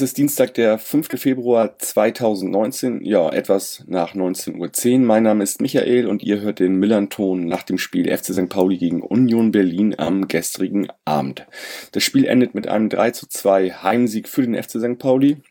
[0.00, 1.20] Es ist Dienstag, der 5.
[1.20, 4.98] Februar 2019, ja, etwas nach 19.10 Uhr.
[5.00, 8.48] Mein Name ist Michael und ihr hört den Millern-Ton nach dem Spiel FC St.
[8.48, 11.46] Pauli gegen Union Berlin am gestrigen Abend.
[11.92, 14.98] Das Spiel endet mit einem 3 zu 2 Heimsieg für den FC St.
[14.98, 15.42] Pauli.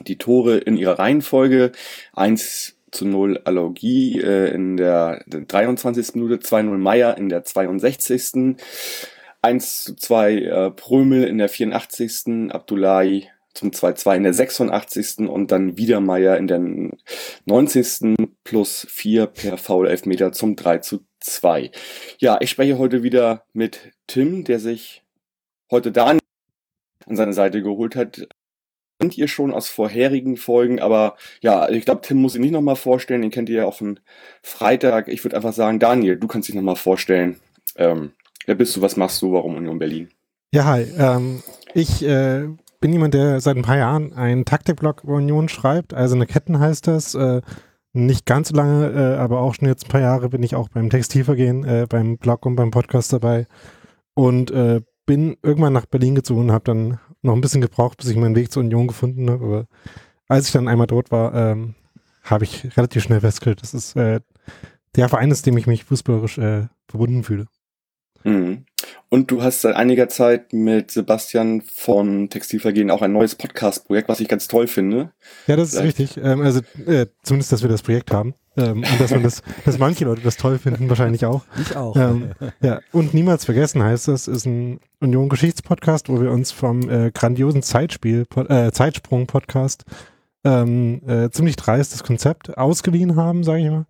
[0.00, 1.70] Die Tore in ihrer Reihenfolge
[2.14, 6.16] 1 zu 0 Allergie äh, in der 23.
[6.16, 8.56] Minute, 2-0 Meier in der 62.
[9.42, 12.50] 1 zu 2 äh, Prömel in der 84.
[12.52, 15.28] Abdullahi zum 2-2 in der 86.
[15.28, 16.60] und dann wieder Meier in der
[17.46, 18.14] 90.
[18.44, 21.70] plus 4 per Foul Elfmeter zum 3 zu 2.
[22.18, 25.02] Ja, ich spreche heute wieder mit Tim, der sich
[25.70, 26.20] heute Daniel
[27.06, 28.28] an seine Seite geholt hat.
[28.98, 32.76] Kennt ihr schon aus vorherigen Folgen, aber ja, ich glaube, Tim muss ihn nicht nochmal
[32.76, 34.00] vorstellen, den kennt ihr ja auch von
[34.42, 35.08] Freitag.
[35.08, 37.40] Ich würde einfach sagen, Daniel, du kannst dich nochmal vorstellen.
[37.76, 38.12] Ähm,
[38.46, 40.08] wer bist du, was machst du, warum Union Berlin?
[40.52, 40.86] Ja, hi.
[40.98, 41.42] Ähm,
[41.74, 42.48] ich äh,
[42.80, 45.94] bin jemand, der seit ein paar Jahren einen Taktikblog über Union schreibt.
[45.94, 47.14] Also eine Ketten heißt das.
[47.14, 47.42] Äh,
[47.92, 50.68] nicht ganz so lange, äh, aber auch schon jetzt ein paar Jahre bin ich auch
[50.68, 53.46] beim Textilvergehen, äh, beim Blog und beim Podcast dabei.
[54.14, 54.50] Und
[55.04, 58.34] bin irgendwann nach Berlin gezogen und habe dann noch ein bisschen gebraucht, bis ich meinen
[58.34, 59.44] Weg zur Union gefunden habe.
[59.44, 59.66] Aber
[60.26, 61.74] als ich dann einmal dort war, ähm,
[62.22, 66.40] habe ich relativ schnell festgestellt, das ist der Verein ist, dem ich mich fußballerisch
[66.88, 67.46] verbunden fühle.
[68.26, 68.64] Mhm.
[69.08, 74.20] Und du hast seit einiger Zeit mit Sebastian von Textilvergehen auch ein neues Podcast-Projekt, was
[74.20, 75.10] ich ganz toll finde.
[75.46, 76.24] Ja, das ist Vielleicht- richtig.
[76.24, 78.34] Ähm, also äh, zumindest, dass wir das Projekt haben.
[78.56, 81.44] Ähm, und dass man das, dass manche Leute das toll finden, wahrscheinlich auch.
[81.60, 81.94] Ich auch.
[81.96, 87.10] Ähm, ja, und niemals vergessen heißt das, ist ein Union-Geschichtspodcast, wo wir uns vom äh,
[87.12, 89.84] grandiosen Zeitspiel, äh, Zeitsprung-Podcast
[90.44, 93.86] ähm, äh, ziemlich dreistes Konzept ausgeliehen haben, sage ich mal.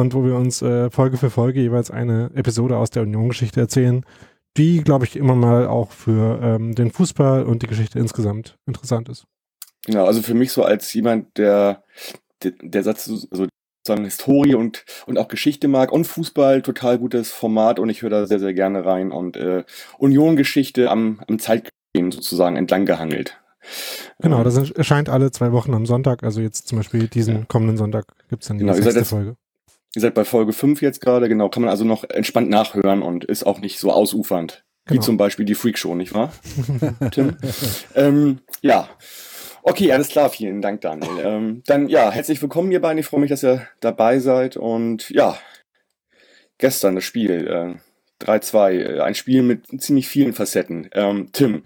[0.00, 4.04] Und wo wir uns äh, Folge für Folge jeweils eine Episode aus der Union-Geschichte erzählen,
[4.56, 9.08] die, glaube ich, immer mal auch für ähm, den Fußball und die Geschichte insgesamt interessant
[9.08, 9.24] ist.
[9.86, 11.82] Genau, also für mich so als jemand, der
[12.42, 13.46] der, der Satz so also
[13.86, 18.10] sozusagen Historie und und auch Geschichte mag und Fußball total gutes Format und ich höre
[18.10, 19.64] da sehr sehr gerne rein und äh,
[19.98, 23.38] Union Geschichte am am Zeitgeschehen sozusagen entlang gehangelt.
[24.20, 26.22] Genau, Ähm, das erscheint alle zwei Wochen am Sonntag.
[26.22, 27.44] Also jetzt zum Beispiel diesen Ja.
[27.46, 29.36] kommenden Sonntag gibt's dann die Genau, sechste Folge.
[29.96, 33.24] Ihr seid bei Folge 5 jetzt gerade, genau, kann man also noch entspannt nachhören und
[33.24, 34.62] ist auch nicht so ausufernd.
[34.84, 35.02] Wie Genau.
[35.02, 36.34] zum Beispiel die Freakshow, nicht wahr?
[37.12, 37.38] Tim?
[37.94, 38.90] ähm, ja.
[39.62, 41.24] Okay, alles klar, vielen Dank, Daniel.
[41.24, 42.98] Ähm, dann ja, herzlich willkommen ihr beiden.
[42.98, 44.58] Ich freue mich, dass ihr dabei seid.
[44.58, 45.38] Und ja,
[46.58, 47.78] gestern das Spiel,
[48.20, 50.90] äh, 3-2, äh, ein Spiel mit ziemlich vielen Facetten.
[50.92, 51.62] Ähm, Tim,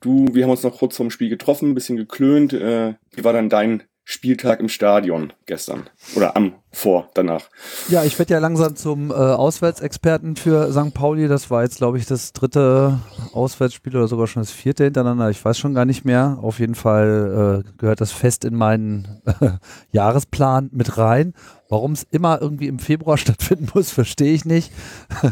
[0.00, 2.54] du, wir haben uns noch kurz vorm Spiel getroffen, ein bisschen geklönt.
[2.54, 5.88] Äh, wie war dann dein Spieltag im Stadion gestern?
[6.14, 7.48] Oder am, vor, danach?
[7.88, 10.92] Ja, ich werde ja langsam zum äh, Auswärtsexperten für St.
[10.92, 11.26] Pauli.
[11.26, 12.98] Das war jetzt, glaube ich, das dritte
[13.32, 15.30] Auswärtsspiel oder sogar schon das vierte hintereinander.
[15.30, 16.38] Ich weiß schon gar nicht mehr.
[16.42, 19.22] Auf jeden Fall äh, gehört das fest in meinen
[19.90, 21.32] Jahresplan mit rein.
[21.70, 24.70] Warum es immer irgendwie im Februar stattfinden muss, verstehe ich nicht.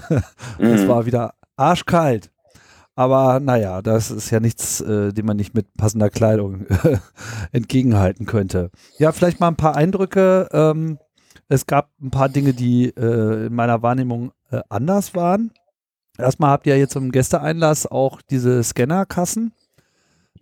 [0.59, 0.89] Es Mhm.
[0.89, 2.31] war wieder arschkalt.
[2.95, 6.67] Aber naja, das ist ja nichts, äh, dem man nicht mit passender Kleidung
[7.53, 8.71] entgegenhalten könnte.
[8.99, 10.49] Ja, vielleicht mal ein paar Eindrücke.
[10.53, 10.99] Ähm,
[11.49, 15.53] es gab ein paar Dinge, die äh, in meiner Wahrnehmung äh, anders waren.
[16.19, 19.53] Erstmal habt ihr jetzt im Gästeeinlass auch diese Scannerkassen.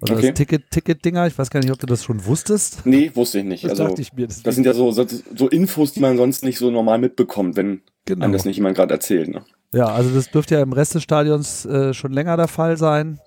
[0.02, 0.28] Oder Okay.
[0.30, 1.26] das Ticket, Ticket-Dinger.
[1.26, 2.84] Ich weiß gar nicht, ob du das schon wusstest.
[2.86, 3.62] Nee, wusste ich nicht.
[3.64, 4.26] Das Also, dachte ich mir.
[4.26, 5.06] das deswegen- sind ja so, so,
[5.36, 8.24] so Infos, die man sonst nicht so normal mitbekommt, wenn genau.
[8.24, 9.28] einem das nicht jemand gerade erzählt.
[9.28, 9.44] Ne?
[9.72, 13.20] Ja, also das dürfte ja im Rest des Stadions äh, schon länger der Fall sein.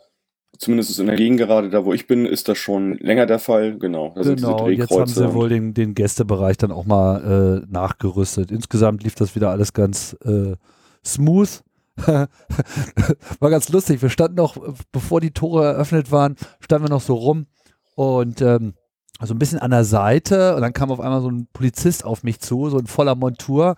[0.59, 3.39] Zumindest ist in der Gegend gerade, da wo ich bin, ist das schon länger der
[3.39, 3.77] Fall.
[3.79, 8.51] Genau, da Genau, jetzt haben sie wohl den, den Gästebereich dann auch mal äh, nachgerüstet.
[8.51, 10.55] Insgesamt lief das wieder alles ganz äh,
[11.03, 11.63] smooth.
[12.05, 14.01] War ganz lustig.
[14.01, 14.57] Wir standen noch,
[14.91, 17.47] bevor die Tore eröffnet waren, standen wir noch so rum
[17.95, 18.73] und ähm,
[19.21, 22.23] so ein bisschen an der Seite und dann kam auf einmal so ein Polizist auf
[22.23, 23.75] mich zu, so in voller Montur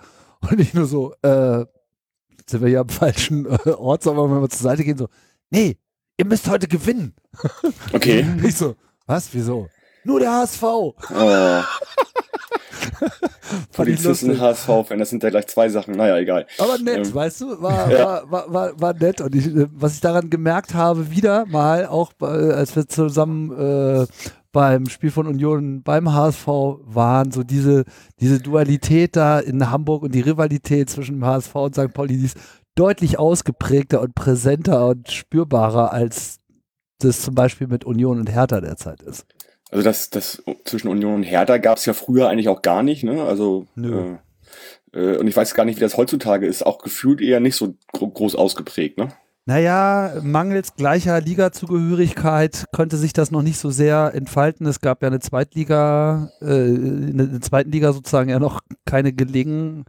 [0.49, 1.65] und ich nur so, äh,
[2.45, 4.97] jetzt sind wir hier am falschen äh, Ort, sollen wir mal zur Seite gehen?
[4.97, 5.07] So,
[5.49, 5.77] nee,
[6.17, 7.15] ihr müsst heute gewinnen.
[7.91, 8.23] Okay.
[8.43, 8.75] Ich so,
[9.07, 9.67] was, wieso?
[10.03, 10.63] Nur der HSV.
[11.15, 11.61] Oh,
[13.73, 14.39] Polizisten.
[14.39, 15.95] HSV-Fan, das sind ja gleich zwei Sachen.
[15.95, 16.45] Naja, egal.
[16.59, 18.05] Aber nett, Ähm, weißt du, war, ja.
[18.05, 19.21] war, war, war, war nett.
[19.21, 23.51] Und ich, äh, was ich daran gemerkt habe, wieder mal, auch bei, als wir zusammen
[23.51, 24.05] äh,
[24.55, 27.83] beim Spiel von Union beim HSV waren, so diese,
[28.21, 31.93] diese Dualität da in Hamburg und die Rivalität zwischen dem HSV und St.
[31.93, 32.37] Pauli, die ist
[32.73, 36.39] deutlich ausgeprägter und präsenter und spürbarer, als
[36.99, 39.25] das zum Beispiel mit Union und Hertha derzeit ist.
[39.71, 43.03] Also das, das zwischen Union und Hertha gab es ja früher eigentlich auch gar nicht,
[43.03, 43.25] ne?
[43.25, 44.15] Also Nö.
[44.93, 46.65] Äh, äh, und ich weiß gar nicht, wie das heutzutage ist.
[46.65, 49.09] Auch gefühlt eher nicht so gro groß ausgeprägt, ne?
[49.47, 54.65] Naja, mangels gleicher Liga-Zugehörigkeit konnte sich das noch nicht so sehr entfalten.
[54.65, 59.85] Es gab ja eine Zweitliga, äh, in der zweiten Liga sozusagen ja noch keine Gelegen.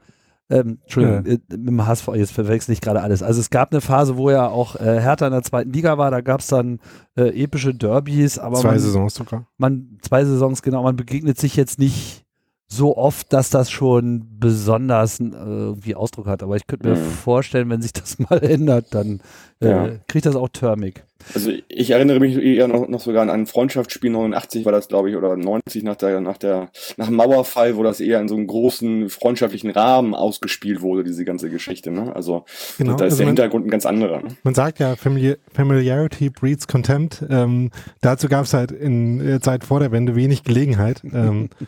[0.51, 1.33] Ähm, Entschuldigung, Ja.
[1.33, 3.23] äh, mit dem HSV, jetzt verwechsel ich gerade alles.
[3.23, 6.11] Also es gab eine Phase, wo ja auch äh, Hertha in der zweiten Liga war,
[6.13, 6.79] da gab es dann
[7.17, 9.47] äh, epische Derbys, aber Zwei man, Saisons sogar.
[9.57, 12.26] man, zwei Saisons, genau, man begegnet sich jetzt nicht
[12.69, 16.43] so oft, dass das schon besonders äh, irgendwie Ausdruck hat.
[16.43, 17.01] Aber ich könnte mir Mhm.
[17.11, 19.21] vorstellen, wenn sich das mal ändert, dann
[19.61, 19.89] äh, Ja.
[20.09, 21.05] kriegt das auch Törmig.
[21.35, 25.11] Also ich erinnere mich eher noch, noch sogar an ein Freundschaftsspiel 89 war das, glaube
[25.11, 26.69] ich, oder 90 nach der, nach der,
[26.99, 31.25] nach dem Mauerfall, wo das eher in so einem großen freundschaftlichen Rahmen ausgespielt wurde, diese
[31.25, 32.15] ganze Geschichte, ne?
[32.15, 32.45] Also
[32.79, 32.97] Genau.
[32.97, 34.23] da ist also der man, Hintergrund ein ganz anderer.
[34.23, 34.29] Ne?
[34.43, 37.25] man sagt ja, Famili Familiarity breeds Contempt.
[37.31, 37.71] Ähm,
[38.03, 41.49] dazu gab es halt in der Zeit vor der Wende wenig Gelegenheit, ähm,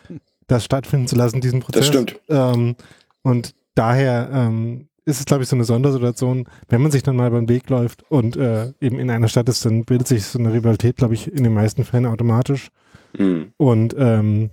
[0.48, 1.86] das stattfinden zu lassen, diesen Prozess.
[1.86, 2.20] stimmt.
[2.28, 2.74] Ähm,
[3.22, 7.30] und daher ähm, ist es, glaube ich, so eine Sondersituation, wenn man sich dann mal
[7.30, 10.52] beim Weg läuft und äh, eben in einer Stadt ist, dann bildet sich so eine
[10.52, 12.68] Rivalität, glaube ich, in den meisten Fällen automatisch.
[13.16, 13.52] Mhm.
[13.56, 14.50] Und ähm,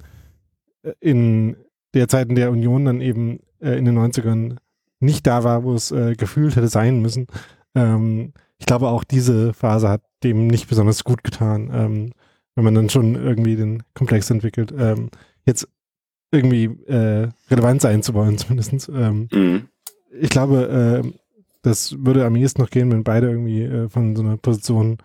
[1.00, 1.58] in
[1.94, 4.58] der Zeit, in der Union dann eben äh, in den 90ern
[5.00, 7.28] nicht da war, wo es äh, gefühlt hätte sein müssen,
[7.74, 12.12] ähm, ich glaube auch diese Phase hat dem nicht besonders gut getan, ähm,
[12.56, 15.10] wenn man dann schon irgendwie den Komplex entwickelt, ähm,
[15.46, 15.68] jetzt
[16.36, 18.90] irgendwie äh, relevant sein zu wollen zumindest.
[18.90, 19.68] Ähm, Mhm.
[20.20, 21.12] ich glaube, äh,
[21.62, 24.98] das würde am ehesten noch gehen, wenn beide irgendwie äh, von so einer Position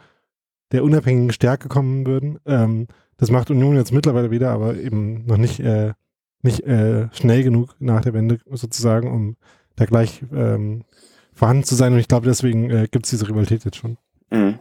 [0.72, 2.38] der unabhängigen Stärke kommen würden.
[2.46, 2.86] Ähm,
[3.16, 5.92] das macht Union jetzt mittlerweile wieder, aber eben noch nicht, äh,
[6.42, 9.36] nicht äh, schnell genug nach der Wende sozusagen, um
[9.76, 10.84] da gleich ähm,
[11.34, 11.92] vorhanden zu sein.
[11.92, 13.96] Und ich glaube, deswegen äh, gibt es diese Rivalität jetzt schon.
[14.30, 14.58] Mhm.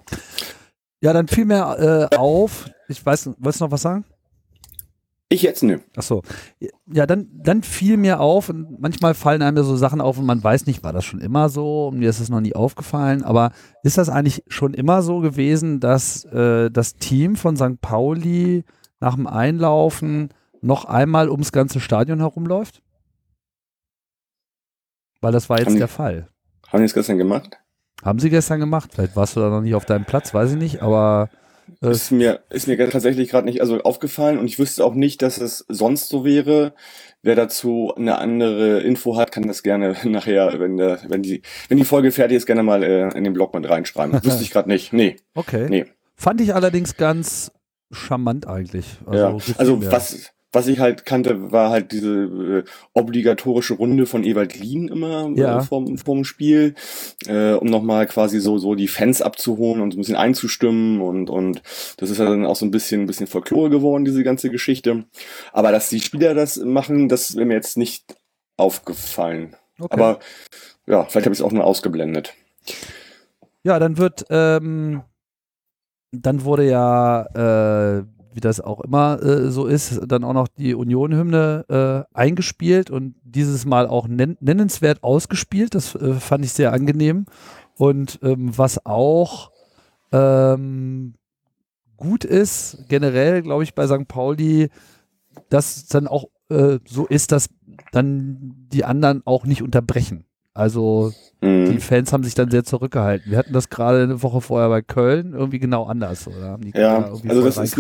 [1.01, 4.03] Ja, dann fiel mir äh, auf, ich weiß, wolltest du noch was sagen?
[5.31, 5.81] Ich jetzt ne.
[5.95, 6.23] Ach so.
[6.91, 10.25] Ja, dann, dann fiel mir auf, und manchmal fallen einem ja so Sachen auf und
[10.25, 13.23] man weiß nicht, war das schon immer so und mir ist es noch nie aufgefallen,
[13.23, 13.51] aber
[13.83, 17.79] ist das eigentlich schon immer so gewesen, dass äh, das Team von St.
[17.79, 18.63] Pauli
[18.99, 20.29] nach dem Einlaufen
[20.61, 22.81] noch einmal ums ganze Stadion herumläuft?
[25.21, 26.27] Weil das war jetzt Haben die- der Fall.
[26.69, 27.57] Haben die das gestern gemacht?
[28.03, 28.91] Haben sie gestern gemacht?
[28.93, 31.29] Vielleicht warst du da noch nicht auf deinem Platz, weiß ich nicht, aber
[31.81, 35.21] äh, Ist mir, ist mir tatsächlich gerade nicht also aufgefallen und ich wüsste auch nicht,
[35.21, 36.73] dass es sonst so wäre.
[37.21, 41.77] Wer dazu eine andere Info hat, kann das gerne nachher, wenn, der, wenn, die, wenn
[41.77, 44.13] die Folge fertig ist, gerne mal äh, in den Blog mit reinschreiben.
[44.23, 44.93] Wüsste ich gerade nicht.
[44.93, 45.67] Nee, okay.
[45.69, 45.85] nee.
[46.15, 47.51] Fand ich allerdings ganz
[47.91, 48.85] charmant eigentlich.
[49.11, 49.31] ja.
[49.31, 52.63] gefiel Also was, was ich halt kannte, war halt diese äh,
[52.93, 55.59] obligatorische Runde von Ewald Lien immer Ja.
[55.59, 56.75] äh, vorm, vorm Spiel,
[57.27, 61.29] äh, um nochmal quasi so, so die Fans abzuholen und so ein bisschen einzustimmen und,
[61.29, 61.61] und
[61.97, 65.05] das ist ja dann auch so ein bisschen, ein bisschen Folklore geworden, diese ganze Geschichte.
[65.53, 68.15] Aber dass die Spieler das machen, das wäre mir jetzt nicht
[68.57, 69.55] aufgefallen.
[69.79, 69.93] Okay.
[69.93, 70.19] Aber
[70.87, 72.33] ja, vielleicht habe ich es auch nur ausgeblendet.
[73.63, 75.03] Ja, dann wird, ähm,
[76.11, 80.75] dann wurde ja, äh, wie das auch immer äh, so ist, dann auch noch die
[80.75, 85.75] Union-Hymne äh, eingespielt und dieses Mal auch nen nennenswert ausgespielt.
[85.75, 87.25] Das äh, fand ich sehr angenehm.
[87.77, 89.51] Und ähm, was auch
[90.11, 91.13] ähm,
[91.97, 94.07] gut ist, generell, glaube ich, bei St.
[94.07, 94.69] Pauli,
[95.49, 97.49] dass dann auch äh, so ist, dass
[97.91, 100.25] dann die anderen auch nicht unterbrechen.
[100.59, 101.79] Also die Mhm.
[101.79, 103.31] Fans haben sich dann sehr zurückgehalten.
[103.31, 106.27] Wir hatten das gerade eine Woche vorher bei Köln irgendwie genau anders.
[106.27, 107.77] Oder haben die Ja, da irgendwie also das ist.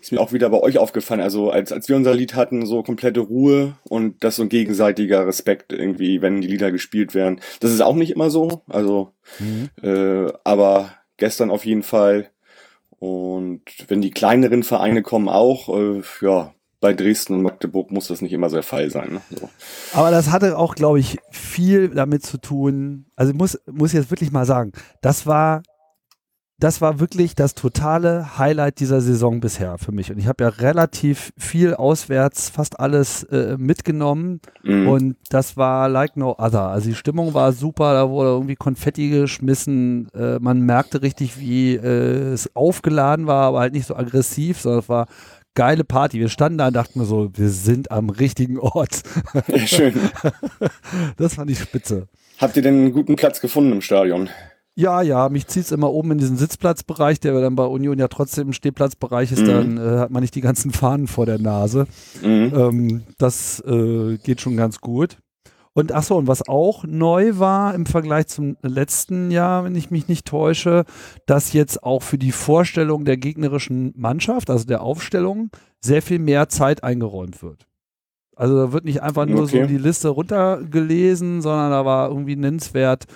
[0.00, 1.20] Ist mir auch wieder bei euch aufgefallen.
[1.20, 5.26] Also als, als wir unser Lied hatten, so komplette Ruhe und das so ein gegenseitiger
[5.26, 7.40] Respekt irgendwie, wenn die Lieder gespielt werden.
[7.60, 8.62] Das ist auch nicht immer so.
[8.68, 9.68] Also, Mhm.
[9.82, 12.28] äh, aber gestern auf jeden Fall.
[12.98, 18.20] Und wenn die kleineren Vereine kommen auch, äh, ja, bei Dresden und Magdeburg muss das
[18.20, 19.14] nicht immer der Fall sein.
[19.14, 19.20] Ne?
[19.30, 19.48] So.
[19.94, 23.06] Aber das hatte auch, glaube ich, viel damit zu tun.
[23.16, 25.62] Also ich muss, muss jetzt wirklich mal sagen, das war,
[26.58, 30.12] das war wirklich das totale Highlight dieser Saison bisher für mich.
[30.12, 34.42] Und ich habe ja relativ viel auswärts, fast alles äh, mitgenommen.
[34.62, 34.86] Mhm.
[34.86, 36.68] Und das war like no other.
[36.68, 40.10] Also die Stimmung war super, da wurde irgendwie Konfetti geschmissen.
[40.12, 44.80] Äh, man merkte richtig, wie äh, es aufgeladen war, aber halt nicht so aggressiv, sondern
[44.80, 45.06] es war
[45.54, 46.18] geile Party.
[46.20, 49.02] Wir standen da und dachten so, wir sind am richtigen Ort.
[49.48, 49.94] Ja, schön.
[51.16, 52.08] Das fand ich spitze.
[52.38, 54.28] Habt ihr denn einen guten Platz gefunden im Stadion?
[54.76, 58.08] Ja, ja, mich zieht es immer oben in diesen Sitzplatzbereich, der dann bei Union ja
[58.08, 59.46] trotzdem ein Stehplatzbereich ist, Mhm.
[59.46, 61.86] dann äh, hat man nicht die ganzen Fahnen vor der Nase.
[62.22, 62.52] Mhm.
[62.56, 65.18] Ähm, das äh, geht schon ganz gut.
[65.74, 69.90] Und ach so, und was auch neu war im Vergleich zum letzten Jahr, wenn ich
[69.90, 70.84] mich nicht täusche,
[71.26, 75.50] dass jetzt auch für die Vorstellung der gegnerischen Mannschaft, also der Aufstellung,
[75.80, 77.66] sehr viel mehr Zeit eingeräumt wird.
[78.36, 79.62] Also da wird nicht einfach nur Okay.
[79.62, 83.06] so die Liste runtergelesen, sondern da war irgendwie nennenswert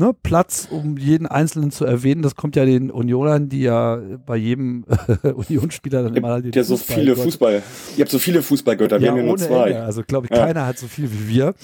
[0.00, 2.22] ne, Platz, um jeden Einzelnen zu erwähnen.
[2.22, 4.84] Das kommt ja den Unionern, die ja bei jedem
[5.22, 7.62] Unionsspieler dann immer den ja so viele Fußballgott- Fußball.
[7.96, 9.68] Ihr habt so viele Fußballgötter, wir haben ja nur zwei.
[9.70, 9.82] Ende.
[9.84, 10.46] Also glaube ich, Ja.
[10.46, 11.54] keiner hat so viel wie wir.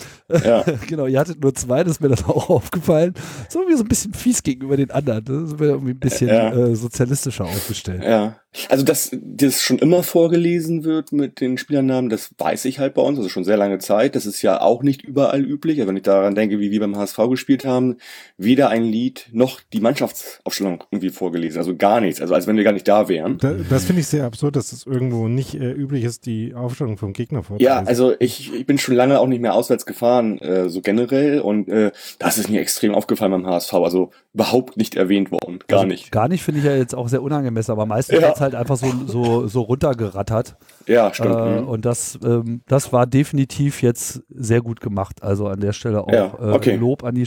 [0.44, 0.64] Ja.
[0.86, 3.14] genau, ihr hattet nur zwei, das ist mir dann auch aufgefallen.
[3.48, 5.24] So wie so ein bisschen fies gegenüber den anderen.
[5.24, 6.52] Das ist mir irgendwie ein bisschen Ja.
[6.54, 8.02] äh, sozialistischer aufgestellt.
[8.04, 8.36] Ja.
[8.70, 13.02] Also, dass das schon immer vorgelesen wird mit den Spielernamen, das weiß ich halt bei
[13.02, 14.14] uns, also schon sehr lange Zeit.
[14.16, 15.78] Das ist ja auch nicht überall üblich.
[15.80, 17.96] Aber wenn ich daran denke, wie wir beim HSV gespielt haben,
[18.38, 21.58] weder ein Lied noch die Mannschaftsaufstellung irgendwie vorgelesen.
[21.58, 22.20] Also gar nichts.
[22.20, 23.38] Also als wenn wir gar nicht da wären.
[23.38, 26.96] Da, das finde ich sehr absurd, dass es irgendwo nicht äh, üblich ist, die Aufstellung
[26.98, 27.64] vom Gegner vorzulesen.
[27.64, 31.40] Ja, also ich, ich bin schon lange auch nicht mehr auswärts gefahren, äh, so generell.
[31.40, 33.74] Und äh, das ist mir extrem aufgefallen beim HSV.
[33.74, 35.58] Also überhaupt nicht erwähnt worden.
[35.68, 36.12] Gar Also nicht.
[36.12, 38.38] Gar nicht finde ich ja jetzt auch sehr unangemessen, aber meistens Ja.
[38.38, 40.56] halt einfach so, so, so runtergerattert.
[40.86, 41.34] Ja, stimmt.
[41.34, 41.68] Äh, mhm.
[41.68, 45.22] und das, ähm, das war definitiv jetzt sehr gut gemacht.
[45.22, 46.72] Also an der Stelle auch Ja, okay.
[46.72, 47.26] äh, Lob an die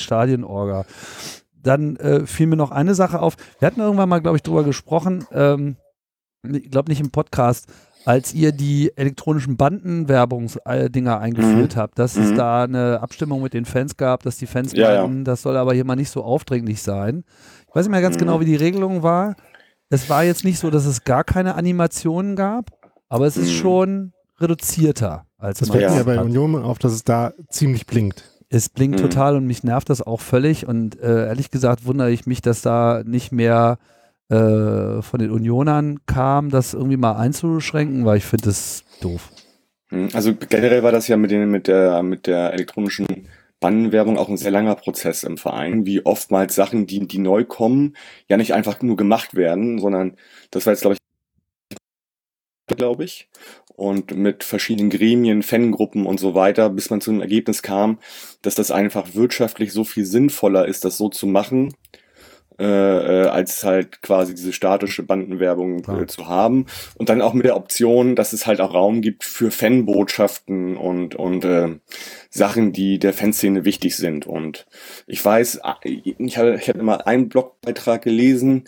[0.84, 1.40] Stadienorga.
[1.62, 3.36] Dann äh, fiel mir noch eine Sache auf.
[3.60, 5.76] Wir hatten irgendwann mal, glaube ich, drüber gesprochen, ähm,
[6.50, 7.68] ich glaube nicht im Podcast,
[8.06, 12.36] als ihr die elektronischen Bandenwerbungsdinger eingeführt habt, dass es Mhm.
[12.36, 15.02] da eine Abstimmung mit den Fans gab, dass die Fans Ja, ja.
[15.02, 17.24] meinten, das soll aber hier mal nicht so aufdringlich sein.
[17.68, 18.20] Ich weiß nicht mehr ganz Mhm.
[18.20, 19.36] genau, wie die Regelung war.
[19.90, 22.70] Es war jetzt nicht so, dass es gar keine Animationen gab,
[23.10, 23.56] aber es ist Mhm.
[23.56, 25.94] schon reduzierter als das fällt Ja.
[25.96, 26.26] mir bei hat.
[26.26, 28.29] Union auf, dass es da ziemlich blinkt.
[28.50, 29.04] Es blinkt Mhm.
[29.04, 32.62] total und mich nervt das auch völlig und äh, ehrlich gesagt wundere ich mich, dass
[32.62, 33.78] da nicht mehr
[34.30, 39.32] äh, von den Unionern kam, das irgendwie mal einzuschränken, weil ich finde das doof.
[39.90, 43.06] Hm, Also generell war das ja mit, den, mit, der, mit der elektronischen
[43.60, 47.96] Bannenwerbung auch ein sehr langer Prozess im Verein, wie oftmals Sachen, die, die neu kommen,
[48.30, 50.16] ja nicht einfach nur gemacht werden, sondern
[50.52, 51.00] das war jetzt, glaube ich,
[52.76, 53.30] glaube ich,
[53.76, 58.00] und mit verschiedenen Gremien, Fangruppen und so weiter, bis man zu einem Ergebnis kam,
[58.42, 61.74] dass das einfach wirtschaftlich so viel sinnvoller ist, das so zu machen,
[62.60, 66.66] äh, äh, als halt quasi diese statische Bandenwerbung äh, zu haben.
[66.96, 71.16] Und dann auch mit der Option, dass es halt auch Raum gibt für Fanbotschaften und,
[71.16, 71.80] und äh,
[72.30, 74.28] Sachen, die der Fanszene wichtig sind.
[74.28, 74.68] Und
[75.08, 78.66] ich weiß, ah, ich habe ich hab mal einen Blogbeitrag gelesen,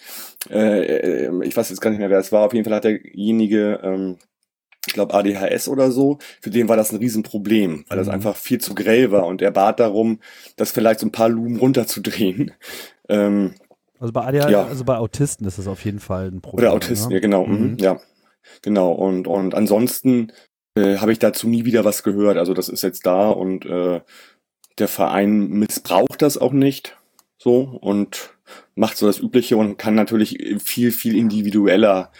[0.49, 2.83] äh, äh, ich weiß jetzt gar nicht mehr, wer es war, auf jeden Fall hat
[2.85, 4.17] derjenige, ähm,
[4.87, 8.13] ich glaube ADHS oder so, für den war das ein Riesenproblem, weil das Mhm.
[8.13, 10.19] einfach viel zu grell war und er bat darum,
[10.55, 12.51] das vielleicht so ein paar Lumen runterzudrehen.
[13.09, 13.55] Ähm,
[14.01, 14.65] Also bei ADHS, Ja.
[14.65, 16.65] also bei Autisten ist das auf jeden Fall ein Problem.
[16.65, 17.15] Oder Autisten, ne?
[17.15, 17.71] ja genau, Mhm.
[17.71, 17.77] mhm.
[17.77, 17.99] ja.
[18.63, 20.31] Genau, und, und ansonsten
[20.75, 22.37] äh, habe ich dazu nie wieder was gehört.
[22.37, 24.01] Also das ist jetzt da und äh,
[24.79, 26.97] der Verein missbraucht das auch nicht
[27.37, 28.31] so und
[28.75, 32.11] macht so das Übliche und kann natürlich viel, viel individueller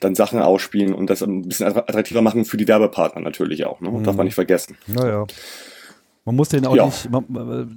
[0.00, 3.80] dann Sachen ausspielen und das ein bisschen attraktiver machen für die Werbepartner natürlich auch.
[3.80, 3.90] Ne?
[3.90, 4.04] Mhm.
[4.04, 4.76] Darf man nicht vergessen.
[4.86, 5.26] Naja.
[6.24, 6.86] Man muss den auch Ja.
[6.86, 7.10] nicht.
[7.10, 7.24] Man,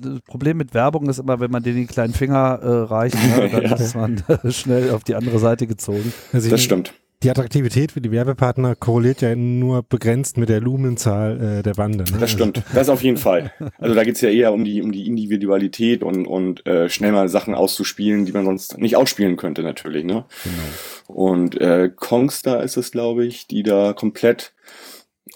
[0.01, 3.49] das Problem mit Werbung ist immer, wenn man den den kleinen Finger äh, reicht, ne,
[3.51, 3.75] dann Ja.
[3.75, 6.13] ist man schnell auf die andere Seite gezogen.
[6.31, 6.93] Also Das stimmt.
[7.23, 12.03] Die Attraktivität für die Werbepartner korreliert ja nur begrenzt mit der Lumenzahl äh, der Bande.
[12.03, 12.19] Ne?
[12.19, 12.61] Das stimmt.
[12.75, 13.51] Das auf jeden Fall.
[13.79, 17.27] Also da geht's ja eher um die, um die Individualität und, und äh, schnell mal
[17.27, 20.03] Sachen auszuspielen, die man sonst nicht ausspielen könnte, natürlich.
[20.05, 20.25] Ne?
[20.43, 20.63] Genau.
[21.07, 24.53] Und äh, Kongstar ist es, glaube ich, die da komplett,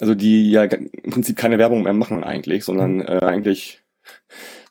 [0.00, 3.82] also die ja im Prinzip keine Werbung mehr machen eigentlich, sondern äh, eigentlich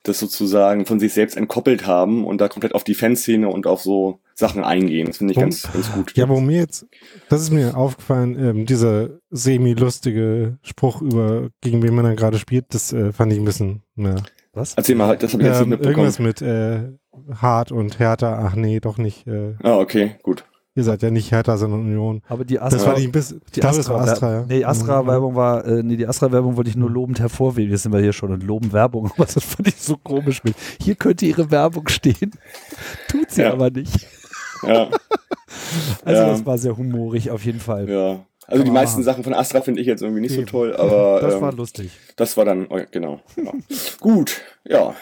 [0.04, 3.82] das sozusagen von sich selbst entkoppelt haben und da komplett auf die Fanszene und auf
[3.82, 5.06] so Sachen eingehen.
[5.06, 6.18] Das finde ich ganz, ganz gut.
[6.18, 6.88] Ja, wo mir jetzt,
[7.30, 12.66] das ist mir aufgefallen, ähm, dieser semi-lustige Spruch über, gegen wen man dann gerade spielt,
[12.74, 14.16] das äh, fand ich ein bisschen, ja.
[14.54, 14.74] Was?
[14.76, 16.08] Erzähl mal, das habe ich jetzt Ähm, nicht mitbekommen.
[16.08, 16.90] irgendwas mit äh,
[17.40, 19.26] hart und härter, ach nee, doch nicht.
[19.28, 20.44] Äh, Ah, okay, gut.
[20.76, 22.22] Ihr seid ja nicht härter, sondern Union.
[22.28, 24.46] Aber die Das Astra, fand ich ein bisschen, die glaube, das war Astra, Astra, ja.
[24.48, 27.72] Nee, Astra-Werbung war, äh, nee, die Astra-Werbung wollte ich nur lobend hervorheben.
[27.72, 30.56] Jetzt sind wir hier schon und loben Werbung, aber das fand ich so komisch mit.
[30.82, 32.32] Hier könnte ihre Werbung stehen.
[33.10, 33.54] Tut sie Ja.
[33.54, 34.08] aber nicht.
[34.64, 34.90] Ja,
[36.06, 36.28] Also Ja.
[36.30, 37.90] das war sehr humorig auf jeden Fall.
[37.90, 38.26] ja.
[38.48, 39.02] Also die man meisten.
[39.04, 40.50] Sachen von Astra finde ich jetzt irgendwie nicht so Eben.
[40.50, 41.92] toll, aber Das ähm, war lustig.
[42.18, 43.22] das war dann, oh, genau.
[43.36, 43.54] genau.
[44.02, 44.94] gut, ja.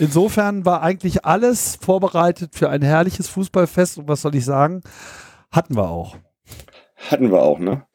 [0.00, 4.80] Insofern war eigentlich alles vorbereitet für ein herrliches Fußballfest und was soll ich sagen?
[5.52, 6.16] Hatten wir auch.
[7.10, 7.86] Hatten wir auch, ne?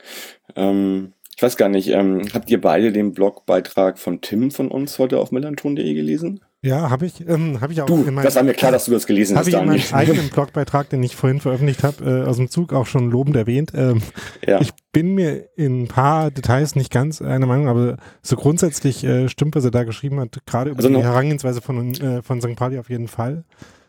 [0.56, 4.98] Ähm, Ich weiß gar nicht, ähm, habt ihr beide den Blogbeitrag von Tim von uns
[5.00, 6.40] heute auf millanton.de gelesen?
[6.62, 8.86] Ja, habe ich, ähm, habe ich auch Du, in meinem, das war mir klar, dass
[8.86, 9.94] du das gelesen habe hast, ich in meinem Daniel.
[9.94, 13.72] eigenen Blogbeitrag, den ich vorhin veröffentlicht habe, äh, aus dem Zug auch schon lobend erwähnt.
[13.76, 14.02] Ähm,
[14.48, 14.62] Ja.
[14.62, 19.28] Ich bin mir in ein paar Details nicht ganz einer Meinung, aber so grundsätzlich äh,
[19.30, 22.56] stimmt, was er da geschrieben hat, gerade über Also die Herangehensweise von, äh, von St.
[22.56, 23.44] Pauli auf jeden Fall.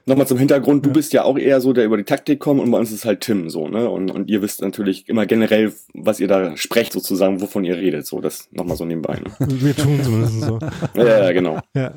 [0.08, 0.92] Nochmal zum Hintergrund, du Ja.
[0.92, 3.22] bist ja auch eher so, der über die Taktik kommt und bei uns ist halt
[3.22, 3.90] Tim so, ne?
[3.90, 8.06] Und, und ihr wisst natürlich immer generell, was ihr da sprecht sozusagen, wovon ihr redet,
[8.06, 9.18] so, das nochmal so nebenbei.
[9.18, 9.30] Ne?
[9.60, 10.58] Wir tun zumindest so.
[10.94, 11.58] ja, genau.
[11.74, 11.92] Ja.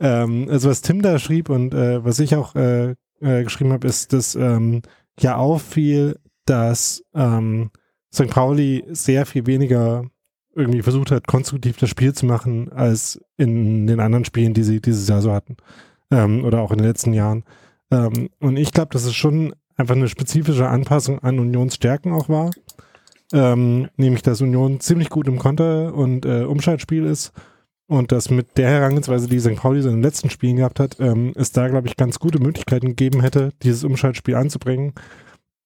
[0.00, 3.86] Ähm, also was Tim da schrieb und äh, was ich auch äh, äh, geschrieben habe,
[3.86, 4.82] ist, dass ähm,
[5.20, 7.70] ja auffiel, dass ähm,
[8.12, 8.28] St.
[8.28, 10.04] Pauli sehr viel weniger
[10.54, 14.80] irgendwie versucht hat, konstruktiv das Spiel zu machen, als in den anderen Spielen, die sie
[14.80, 15.56] dieses Jahr so hatten.
[16.10, 17.44] Ähm, oder auch in den letzten Jahren.
[17.90, 22.28] Ähm, und ich glaube, dass es schon einfach eine spezifische Anpassung an Unions Stärken auch
[22.28, 22.50] war.
[23.32, 27.32] Ähm, nämlich, dass Union ziemlich gut im Konter- und äh, Umschaltspiel ist
[27.88, 29.56] und dass mit der Herangehensweise, die St.
[29.56, 32.38] Pauli so in den letzten Spielen gehabt hat, ähm, es da, glaube ich, ganz gute
[32.38, 34.94] Möglichkeiten gegeben hätte, dieses Umschaltspiel anzubringen.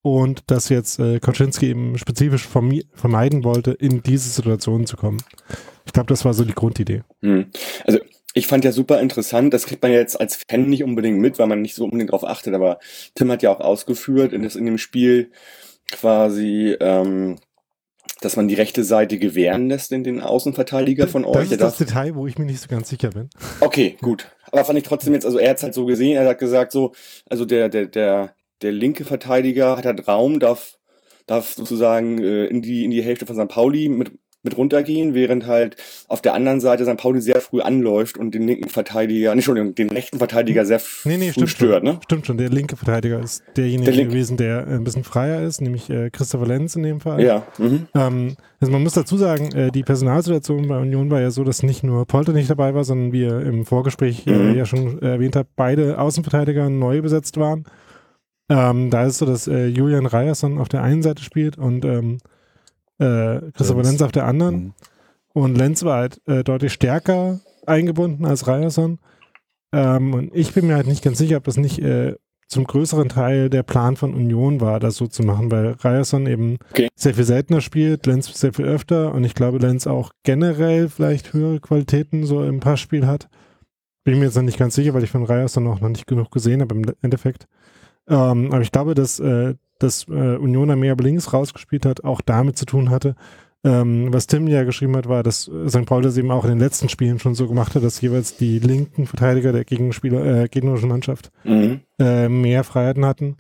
[0.03, 5.23] Und dass jetzt äh, Koczynski eben spezifisch vermeiden wollte, in diese Situation zu kommen.
[5.85, 7.03] Ich glaube, das war so die Grundidee.
[7.21, 7.47] Hm.
[7.85, 7.99] Also
[8.35, 11.47] ich fand ja super interessant, das kriegt man jetzt als Fan nicht unbedingt mit, weil
[11.47, 12.79] man nicht so unbedingt drauf achtet, aber
[13.15, 15.33] Tim hat ja auch ausgeführt, in, das, in dem Spiel
[15.91, 17.39] quasi, ähm,
[18.21, 21.49] dass man die rechte Seite gewähren lässt in den Außenverteidiger von das euch.
[21.49, 23.31] Der ist das Detail, wo ich mir nicht so ganz sicher bin.
[23.61, 24.31] Okay, gut.
[24.53, 26.73] Aber fand ich trotzdem jetzt, also er hat es halt so gesehen, er hat gesagt
[26.73, 26.93] so,
[27.29, 30.79] also der, der, der, der linke Verteidiger hat halt Raum, darf,
[31.27, 33.49] darf sozusagen äh, in die, in die Hälfte von St.
[33.49, 35.77] Pauli mit, mit runtergehen, während halt
[36.09, 36.97] auf der anderen Seite St.
[36.97, 41.19] Pauli sehr früh anläuft und den linken Verteidiger, nicht Entschuldigung, den rechten Verteidiger sehr Nee,
[41.19, 41.95] nee, früh stört, schon.
[41.95, 42.01] ne?
[42.05, 42.39] Stimmt schon.
[42.39, 46.09] Der linke Verteidiger ist derjenige Der gewesen, der äh, ein bisschen freier ist, nämlich äh,
[46.11, 47.23] Christopher Lenz in dem Fall.
[47.23, 47.47] Ja.
[47.59, 47.87] Mhm.
[47.95, 51.63] Ähm, also man muss dazu sagen, äh, die Personalsituation bei Union war ja so, dass
[51.63, 54.57] nicht nur Polter nicht dabei war, sondern wie ihr im Vorgespräch äh, Mhm.
[54.57, 57.65] ja schon erwähnt habt, beide Außenverteidiger neu besetzt waren.
[58.49, 61.85] Ähm, da ist es so, dass äh, Julian Ryerson auf der einen Seite spielt und
[61.85, 62.19] ähm,
[63.01, 64.03] äh, Christopher Lenz.
[64.03, 64.55] Auf der anderen.
[64.55, 64.73] Mhm.
[65.33, 68.99] Und Lenz war halt äh, deutlich stärker eingebunden als Ryerson.
[69.73, 72.17] Ähm, und ich bin mir halt nicht ganz sicher, ob das nicht äh,
[72.49, 76.59] zum größeren Teil der Plan von Union war, das so zu machen, weil Ryerson eben
[76.73, 76.89] Okay.
[76.97, 81.33] sehr viel seltener spielt, Lenz sehr viel öfter und ich glaube, Lenz auch generell vielleicht
[81.33, 83.29] höhere Qualitäten so im Passspiel hat.
[84.03, 86.33] Bin mir jetzt noch nicht ganz sicher, weil ich von Ryerson auch noch nicht genug
[86.33, 87.47] gesehen habe im Endeffekt.
[88.09, 92.57] Ähm, aber ich glaube, dass, äh, dass äh, Union mehr links rausgespielt hat, auch damit
[92.57, 93.17] zu tun hatte.
[93.63, 95.85] Ähm, was Tim ja geschrieben hat, war, dass äh, St.
[95.85, 98.59] Pauli das eben auch in den letzten Spielen schon so gemacht hat, dass jeweils die
[98.59, 101.81] linken Verteidiger der Gegenspieler, äh, gegnerischen Mannschaft Mhm.
[101.99, 103.37] äh, mehr Freiheiten hatten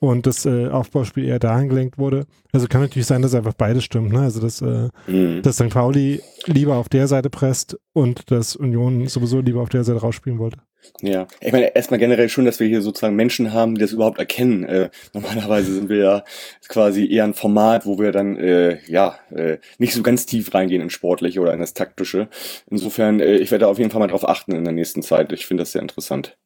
[0.00, 2.26] und das äh, Aufbauspiel eher dahin gelenkt wurde.
[2.52, 4.12] Also kann natürlich sein, dass einfach beides stimmt.
[4.12, 4.20] Ne?
[4.20, 5.40] Also dass, äh, Mhm.
[5.40, 5.70] dass St.
[5.70, 10.38] Pauli lieber auf der Seite presst und dass Union sowieso lieber auf der Seite rausspielen
[10.38, 10.58] wollte.
[11.00, 14.18] Ja, ich meine erstmal generell schon, dass wir hier sozusagen Menschen haben, die das überhaupt
[14.18, 14.64] erkennen.
[14.64, 16.24] Äh, normalerweise sind wir ja
[16.68, 20.82] quasi eher ein Format, wo wir dann äh, ja äh, nicht so ganz tief reingehen
[20.82, 22.28] ins Sportliche oder in das Taktische.
[22.70, 25.32] Insofern, äh, ich werde auf jeden Fall mal drauf achten in der nächsten Zeit.
[25.32, 26.36] Ich finde das sehr interessant.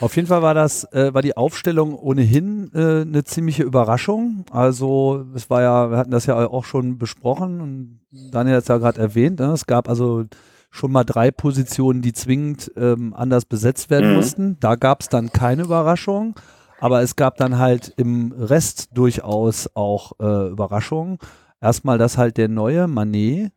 [0.00, 4.44] Auf jeden Fall war das, äh, war die Aufstellung ohnehin äh, eine ziemliche Überraschung.
[4.50, 8.00] Also es war ja, wir hatten das ja auch schon besprochen und
[8.32, 9.38] Daniel hat es ja gerade erwähnt.
[9.38, 9.52] Ne?
[9.52, 10.24] Es gab also
[10.70, 14.14] schon mal drei Positionen, die zwingend ähm, anders besetzt werden Mhm.
[14.16, 14.56] mussten.
[14.60, 16.34] Da gab es dann keine Überraschung.
[16.80, 21.18] Aber es gab dann halt im Rest durchaus auch äh, Überraschungen.
[21.60, 23.52] Erstmal, dass halt der neue Manet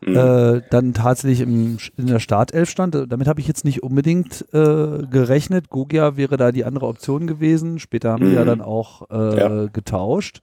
[0.00, 0.16] Mhm.
[0.16, 2.94] äh, dann tatsächlich im, in der Startelf stand.
[3.08, 5.70] Damit habe ich jetzt nicht unbedingt äh, gerechnet.
[5.70, 7.80] Gogia wäre da die andere Option gewesen.
[7.80, 8.46] Später haben die ja Mhm.
[8.46, 9.66] dann auch äh, Ja.
[9.66, 10.40] getauscht.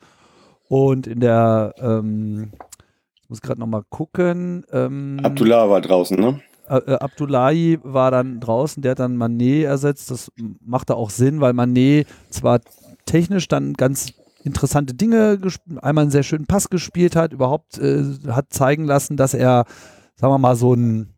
[0.67, 2.51] Und in der, ähm,
[3.25, 6.39] ich muss gerade nochmal gucken, ähm, Abdullah war draußen, ne?
[6.69, 10.11] äh, äh, Abdullahi war dann draußen, der hat dann Manet ersetzt.
[10.11, 12.59] Das machte auch Sinn, weil Manet zwar
[13.05, 15.39] technisch dann ganz interessante Dinge,
[15.81, 19.65] einmal einen sehr schönen Pass gespielt hat, überhaupt äh, hat zeigen lassen, dass er,
[20.15, 21.15] sagen wir mal, so ein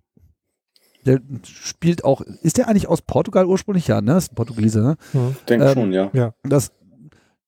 [1.05, 3.87] der spielt auch, ist der eigentlich aus Portugal ursprünglich?
[3.87, 4.17] Ja, ne?
[4.17, 4.97] Ist ein Portugiese, ne?
[5.47, 6.33] Denke Ähm, schon, ja.
[6.43, 6.73] das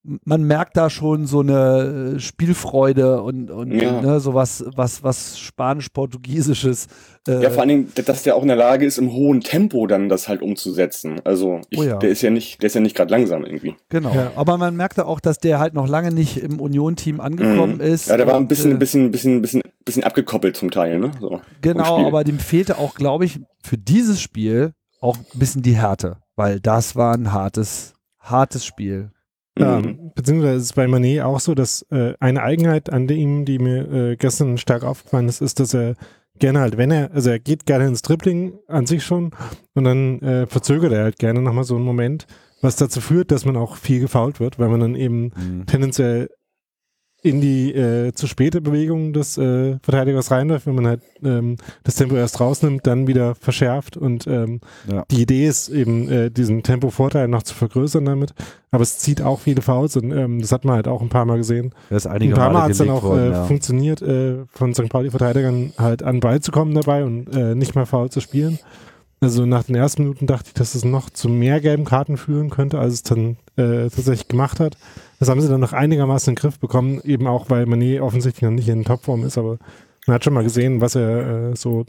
[0.02, 4.00] man merkt da schon so eine äh, Spielfreude und, und Ja.
[4.00, 6.86] ne, sowas, was, was Spanisch-Portugiesisches.
[7.28, 9.86] Äh, Ja, vor allen Dingen, dass der auch in der Lage ist, im hohen Tempo
[9.86, 11.20] dann das halt umzusetzen.
[11.24, 11.96] Also ich, Oh ja.
[11.98, 13.74] der ist ja nicht, der ist ja nicht gerade langsam irgendwie.
[13.90, 14.14] Genau.
[14.14, 14.32] Ja.
[14.36, 17.80] Aber man merkte auch, dass der halt noch lange nicht im Union-Team angekommen Mhm.
[17.82, 18.08] ist.
[18.08, 21.10] Ja, der war ein bisschen, äh, bisschen, bisschen, bisschen, bisschen abgekoppelt zum Teil, ne?
[21.20, 25.76] So, Genau, aber dem fehlte auch, glaube ich, für dieses Spiel auch ein bisschen die
[25.76, 29.10] Härte, weil das war ein hartes, hartes Spiel.
[29.58, 29.64] Mhm.
[29.64, 33.58] Ähm, beziehungsweise ist es bei Manet auch so, dass äh, eine Eigenheit an ihm, die
[33.58, 35.94] mir äh, gestern stark aufgefallen ist, ist, dass er
[36.38, 39.30] gerne halt, wenn er, also er geht gerne ins Dribbling an sich schon
[39.74, 42.26] und dann äh, verzögert er halt gerne nochmal so einen Moment,
[42.62, 45.66] was dazu führt, dass man auch viel gefault wird, weil man dann eben Mhm.
[45.66, 46.30] tendenziell
[47.22, 51.96] in die äh, zu späte Bewegung des äh, Verteidigers reinläuft, wenn man halt ähm, das
[51.96, 55.04] Tempo erst rausnimmt, dann wieder verschärft und ähm, Ja.
[55.10, 58.32] die Idee ist eben, äh, diesen Tempovorteil noch zu vergrößern damit,
[58.70, 61.26] aber es zieht auch viele Fouls und ähm, das hat man halt auch ein paar
[61.26, 61.74] Mal gesehen.
[61.90, 63.44] Ist Ein paar Mal hat es dann auch worden, äh, ja.
[63.44, 64.88] funktioniert, äh, von St.
[64.88, 68.58] Pauli-Verteidigern halt an Ball zu kommen dabei und äh, nicht mehr faul zu spielen.
[69.20, 72.48] Also nach den ersten Minuten dachte ich, dass es noch zu mehr gelben Karten führen
[72.48, 74.78] könnte, als es dann tatsächlich gemacht hat.
[75.20, 78.42] Das haben sie dann noch einigermaßen in den Griff bekommen, eben auch, weil Mané offensichtlich
[78.42, 79.58] noch nicht in Topform ist, aber
[80.06, 81.84] man hat schon mal gesehen, was er äh, so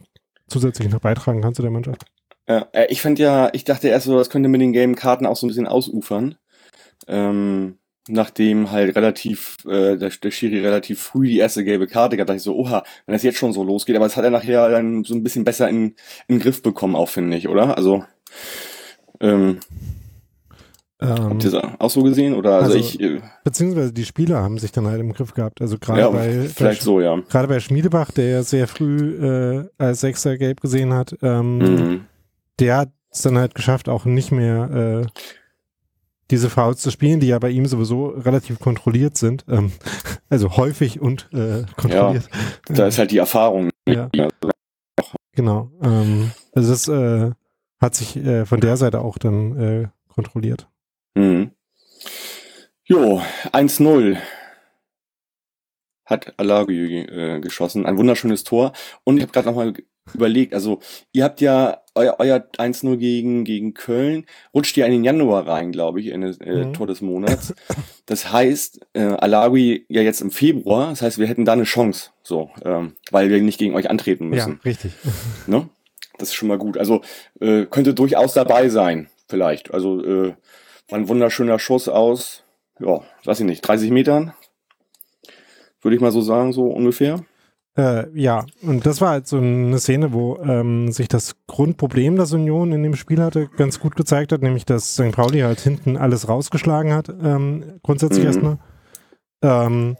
[0.47, 2.03] zusätzlich noch beitragen kann zu der Mannschaft.
[2.47, 5.25] Ja, äh, ich fand ja, ich dachte erst so, das könnte mit den gelben Karten
[5.25, 6.35] auch so ein bisschen ausufern.
[7.07, 7.77] Ähm,
[8.09, 12.37] nachdem halt relativ, äh, der, der Schiri relativ früh die erste gelbe Karte gab, dachte
[12.37, 15.05] ich so, oha, wenn das jetzt schon so losgeht, aber das hat er nachher dann
[15.05, 15.95] so ein bisschen besser in,
[16.27, 17.77] in den Griff bekommen, auch finde ich, oder?
[17.77, 18.03] Also,
[19.21, 19.59] ähm,
[21.01, 22.35] Ähm, habt ihr das auch so gesehen?
[22.35, 25.59] Oder also, Also, ich, äh, beziehungsweise die Spieler haben sich dann halt im Griff gehabt.
[25.61, 27.19] Also gerade ja, bei, vielleicht so, ja.
[27.29, 32.05] gerade bei Schmiedebach, der ja sehr früh äh, als Sechser gelb gesehen hat, ähm, Mhm.
[32.59, 35.07] der hat es dann halt geschafft, auch nicht mehr äh,
[36.29, 39.43] diese Fouls zu spielen, die ja bei ihm sowieso relativ kontrolliert sind.
[39.49, 39.71] Ähm,
[40.29, 42.29] also häufig und äh, kontrolliert.
[42.67, 43.69] Da ist halt die Erfahrung.
[43.87, 44.09] Ja.
[45.33, 45.71] Genau.
[45.83, 47.31] Ähm, also das äh,
[47.81, 50.67] hat sich äh, von der Seite auch dann äh, kontrolliert.
[51.15, 51.51] Mhm.
[52.85, 53.21] Jo,
[53.51, 54.17] 1-0
[56.05, 57.85] hat Alagui äh, geschossen.
[57.85, 58.73] Ein wunderschönes Tor.
[59.03, 59.73] Und ich habe gerade nochmal
[60.13, 60.79] überlegt, also
[61.13, 65.71] ihr habt ja euer, euer 1-0 gegen, gegen Köln, rutscht ja in den Januar rein,
[65.71, 66.73] glaube ich, in das äh, Mhm.
[66.73, 67.53] Tor des Monats.
[68.07, 72.09] Das heißt, äh, Alagui ja jetzt im Februar, das heißt, wir hätten da eine Chance,
[72.23, 74.59] so, ähm, weil wir nicht gegen euch antreten müssen.
[74.65, 74.93] richtig.
[75.47, 75.69] Ne?
[76.17, 76.77] Das ist schon mal gut.
[76.77, 77.01] Also
[77.39, 79.73] äh, könnte durchaus dabei sein, vielleicht.
[79.73, 80.33] Also äh,
[80.91, 82.43] war ein wunderschöner Schuss aus,
[82.79, 84.33] ja, weiß ich nicht, 30 Metern.
[85.81, 87.21] Würde ich mal so sagen, so ungefähr.
[87.77, 92.33] Äh, ja, und das war halt so eine Szene, wo ähm, sich das Grundproblem, das
[92.33, 95.13] Union in dem Spiel hatte, ganz gut gezeigt hat, nämlich dass St.
[95.13, 98.27] Pauli halt hinten alles rausgeschlagen hat, ähm, grundsätzlich Mhm.
[98.27, 98.57] erstmal.
[99.41, 99.97] Ähm,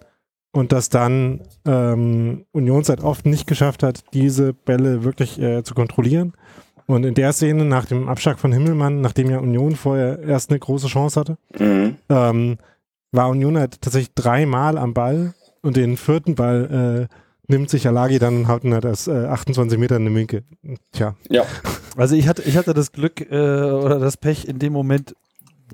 [0.54, 5.64] und dass dann ähm, Union es halt oft nicht geschafft hat, diese Bälle wirklich äh,
[5.64, 6.34] zu kontrollieren.
[6.88, 10.60] Und in der Szene nach dem Abschlag von Himmelmann, nachdem ja Union vorher erst eine
[10.60, 11.96] große Chance hatte, Mhm.
[12.10, 12.58] ähm,
[13.12, 17.16] war Union halt tatsächlich dreimal am Ball und den vierten Ball äh,
[17.52, 20.44] nimmt sich Alagi dann und haut ihn halt aus äh, 28 Metern eine Winke.
[20.94, 21.44] Tja, Ja,
[21.98, 25.14] Also ich hatte, ich hatte das Glück äh, oder das Pech in dem Moment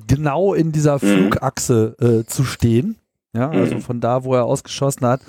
[0.08, 1.00] genau in dieser Mhm.
[1.00, 2.98] Flugachse äh, zu stehen.
[3.34, 3.82] Ja, also Mhm.
[3.82, 5.22] von da, wo er ausgeschossen hat.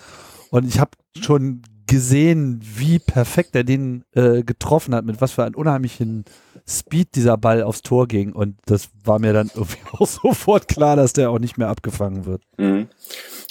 [0.50, 5.42] Und ich habe schon gesehen, wie perfekt er den äh, getroffen hat, mit was für
[5.44, 6.24] einem unheimlichen
[6.68, 8.32] Speed dieser Ball aufs Tor ging.
[8.32, 12.26] Und das war mir dann irgendwie auch sofort klar, dass der auch nicht mehr abgefangen
[12.26, 12.42] wird.
[12.58, 12.88] Mhm.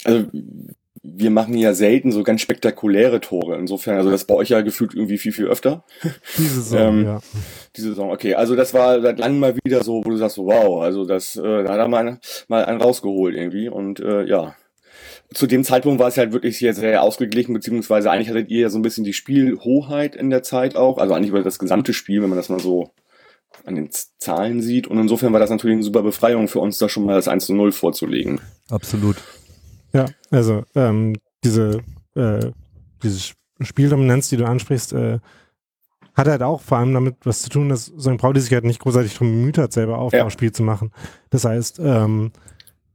[0.04, 0.24] Also
[1.02, 3.56] wir machen ja selten so ganz spektakuläre Tore.
[3.56, 5.84] Insofern, also das bei euch ja gefühlt irgendwie viel, viel öfter.
[6.38, 7.20] diese Saison, Ähm, ja.
[7.76, 8.34] Diese Saison, okay.
[8.34, 11.42] Also das war seit langem mal wieder so, wo du sagst, wow, also das, äh,
[11.64, 13.68] da hat er mal, einen- mal einen rausgeholt irgendwie.
[13.68, 14.54] Und äh, ja.
[15.34, 18.70] Zu dem Zeitpunkt war es halt wirklich sehr, sehr ausgeglichen, beziehungsweise eigentlich hattet ihr ja
[18.70, 20.96] so ein bisschen die Spielhoheit in der Zeit auch.
[20.98, 22.90] Also eigentlich über das gesamte Spiel, wenn man das mal so
[23.64, 24.86] an den Zahlen sieht.
[24.86, 27.44] Und insofern war das natürlich eine super Befreiung für uns, da schon mal das 1
[27.46, 28.40] zu 0 vorzulegen.
[28.70, 29.16] Absolut.
[29.92, 31.82] Ja, also ähm, diese,
[32.14, 32.50] äh,
[33.02, 35.18] diese Sp- Spieldominanz, die du ansprichst, äh,
[36.14, 38.16] hat halt auch vor allem damit was zu tun, dass St.
[38.18, 40.90] Pauli sich halt nicht großartig darum bemüht hat, selber Aufbauspiel zu machen.
[41.30, 42.32] Das heißt, ähm,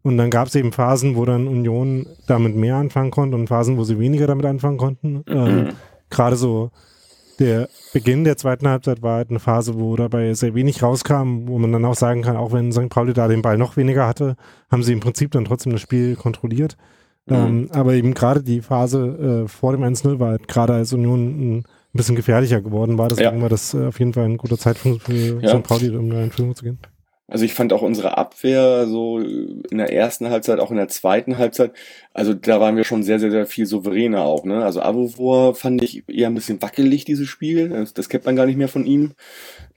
[0.04, 3.78] und dann gab es eben Phasen, wo dann Union damit mehr anfangen konnte und Phasen,
[3.78, 5.24] wo sie weniger damit anfangen konnten.
[5.28, 5.70] Ähm, Mhm.
[6.10, 6.70] Gerade so
[7.40, 11.58] der Beginn der zweiten Halbzeit war halt eine Phase, wo dabei sehr wenig rauskam, wo
[11.58, 12.90] man dann auch sagen kann, auch wenn St.
[12.90, 14.36] Pauli da den Ball noch weniger hatte,
[14.72, 16.78] haben sie im Prinzip dann trotzdem das Spiel kontrolliert.
[17.26, 17.36] Mhm.
[17.36, 21.58] Ähm, aber eben gerade die Phase äh, vor dem 1-0 war halt gerade als Union
[21.60, 21.64] ein
[21.94, 23.08] bisschen gefährlicher geworden war.
[23.10, 23.42] Deswegen Ja.
[23.42, 25.50] war das äh, auf jeden Fall ein guter Zeitpunkt für Ja.
[25.58, 25.64] St.
[25.64, 26.78] Pauli, um da in Führung zu gehen.
[27.34, 31.40] Also ich fand auch unsere Abwehr so in der ersten Halbzeit, auch in der zweiten
[31.40, 31.72] Halbzeit,
[32.14, 34.44] also da waren wir schon sehr, sehr, sehr viel souveräner auch.
[34.44, 34.64] Ne?
[34.64, 37.70] Also Avovor fand ich eher ein bisschen wackelig, dieses Spiel.
[37.70, 39.14] Das, das kennt man gar nicht mehr von ihm.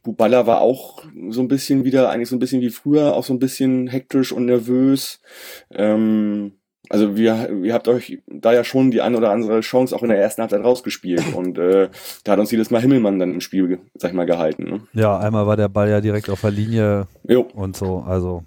[0.02, 3.32] Buballa war auch so ein bisschen wieder, eigentlich so ein bisschen wie früher, auch so
[3.32, 5.22] ein bisschen hektisch und nervös.
[5.70, 6.52] Ähm,
[6.88, 10.08] also wir, ihr habt euch da ja schon die ein oder andere Chance auch in
[10.08, 11.22] der ersten Halbzeit rausgespielt.
[11.34, 11.88] Und äh,
[12.24, 14.64] da hat uns jedes Mal Himmelmann dann im Spiel, sag ich mal, gehalten.
[14.64, 14.80] Ne?
[14.92, 17.48] Ja, einmal war der Ball ja direkt auf der Linie Jo.
[17.54, 18.04] und so.
[18.06, 18.44] Also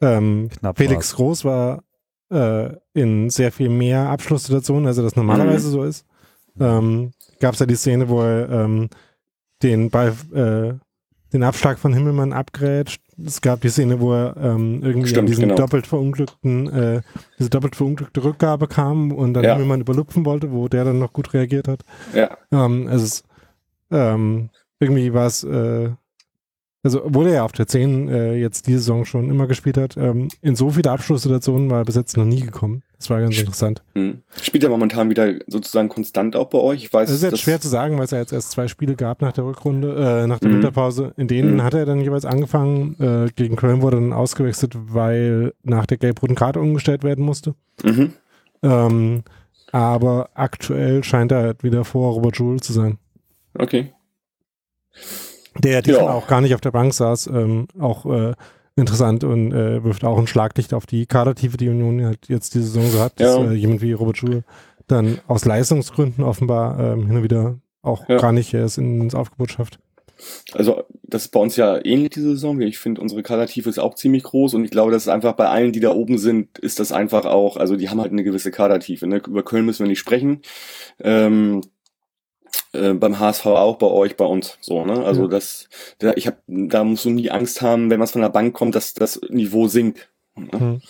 [0.00, 1.82] Ähm, Knapp Felix Groß war
[2.30, 6.06] äh, in sehr viel mehr Abschlusssituationen, als er das normalerweise so ist.
[6.60, 8.90] Ähm, Gab es ja die Szene, wo er ähm,
[9.62, 10.74] den Ball, äh,
[11.32, 13.02] den Abschlag von Himmelmann abgrätscht.
[13.24, 15.56] Es gab die Szene, wo er ähm, irgendwie Stimmt, diesen genau.
[15.56, 17.00] doppelt verunglückten, äh,
[17.38, 19.52] diese doppelt verunglückte Rückgabe kam und dann Ja.
[19.54, 21.80] Himmelmann überlupfen wollte, wo der dann noch gut reagiert hat.
[22.14, 23.24] Ja, Ähm, also es,
[23.90, 25.90] ähm, irgendwie war es, äh,
[26.82, 29.96] also obwohl er ja auf der 10 äh, jetzt diese Saison schon immer gespielt hat,
[29.96, 32.82] ähm, in so viele Abschlusssituationen war er bis jetzt noch nie gekommen.
[32.98, 33.82] Das war ganz interessant.
[33.94, 34.22] hm.
[34.42, 36.84] spielt er momentan wieder sozusagen konstant auch bei euch?
[36.84, 38.96] Ich weiß, Es ist jetzt schwer zu sagen, weil es ja jetzt erst zwei Spiele
[38.96, 40.54] gab nach der Rückrunde, äh, nach der Mhm.
[40.56, 41.12] Winterpause.
[41.16, 41.62] In denen Mhm.
[41.62, 42.96] hat er dann jeweils angefangen.
[43.00, 47.54] Äh, gegen Köln wurde dann ausgewechselt, weil nach der gelb-roten Karte umgestellt werden musste.
[47.84, 48.12] Mhm.
[48.62, 49.22] Ähm,
[49.70, 52.98] aber aktuell scheint er halt wieder vor Robert Joule zu sein.
[53.56, 53.92] Okay.
[55.56, 56.12] Der diesmal Ja.
[56.14, 58.34] auch gar nicht auf der Bank saß, ähm, auch äh,
[58.76, 62.66] interessant und äh, wirft auch ein Schlaglicht auf die Kadertiefe, die Union halt jetzt diese
[62.66, 63.50] Saison so hat, dass Ja.
[63.50, 64.44] äh, jemand wie Robert Schule
[64.86, 68.18] dann aus Leistungsgründen offenbar ähm, hin und wieder auch Ja.
[68.18, 69.78] gar nicht erst ins Aufgebot schafft.
[70.52, 72.60] Also das ist bei uns ja ähnlich diese Saison.
[72.60, 75.46] Ich finde, unsere Kadertiefe ist auch ziemlich groß und ich glaube, das ist einfach bei
[75.48, 78.50] allen, die da oben sind, ist das einfach auch, also die haben halt eine gewisse
[78.50, 79.06] Kadertiefe.
[79.06, 79.18] Ne?
[79.24, 80.40] Über Köln müssen wir nicht sprechen.
[81.00, 81.60] Ähm,
[82.72, 84.58] äh, beim HSV auch, bei euch, bei uns.
[84.60, 85.04] So, ne?
[85.04, 85.28] Also Ja.
[85.28, 85.68] das,
[85.98, 88.74] da, ich hab, da musst du nie Angst haben, wenn was von der Bank kommt,
[88.74, 90.08] dass das Niveau sinkt.
[90.36, 90.80] Ne?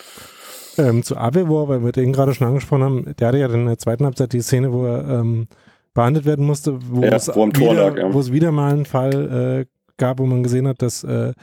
[0.77, 3.67] Ähm, zu Abelwar, weil wir den gerade schon angesprochen haben, der hatte ja dann in
[3.67, 5.47] der zweiten Halbzeit die Szene, wo er ähm,
[5.93, 8.13] behandelt werden musste, wo, Ja, es, wo er wieder, lag, ja.
[8.13, 9.65] wo es wieder mal einen Fall äh,
[9.97, 11.33] gab, wo man gesehen hat, dass äh,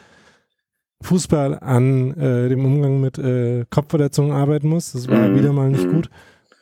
[1.03, 4.93] Fußball an äh, dem Umgang mit äh, Kopfverletzungen arbeiten muss.
[4.93, 5.91] Das war Mhm, wieder mal nicht mhm.
[5.93, 6.11] gut.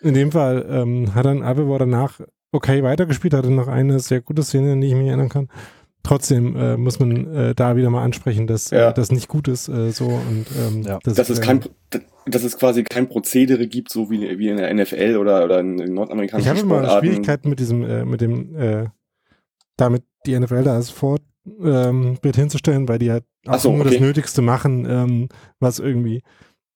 [0.00, 2.20] In dem Fall ähm, hat dann Abelwar danach
[2.54, 5.48] okay weitergespielt, hatte noch eine sehr gute Szene, an die ich mich erinnern kann.
[6.02, 8.90] Trotzdem äh, muss man äh, da wieder mal ansprechen, dass Ja.
[8.90, 10.98] äh, das nicht gut ist äh, so und ähm, Ja.
[11.02, 11.60] dass es äh, kein,
[12.26, 15.78] dass es quasi kein Prozedere gibt, so wie, wie in der NFL oder, oder in,
[15.78, 17.06] in Ich nordamerikanischen habe immer Sportarten.
[17.06, 18.86] Schwierigkeiten mit diesem, äh, mit dem, äh,
[19.78, 21.24] damit die NFL da als Vorbild
[21.62, 23.90] ähm, hinzustellen, weil die halt auch so, nur okay.
[23.94, 26.22] das Nötigste machen, ähm, was irgendwie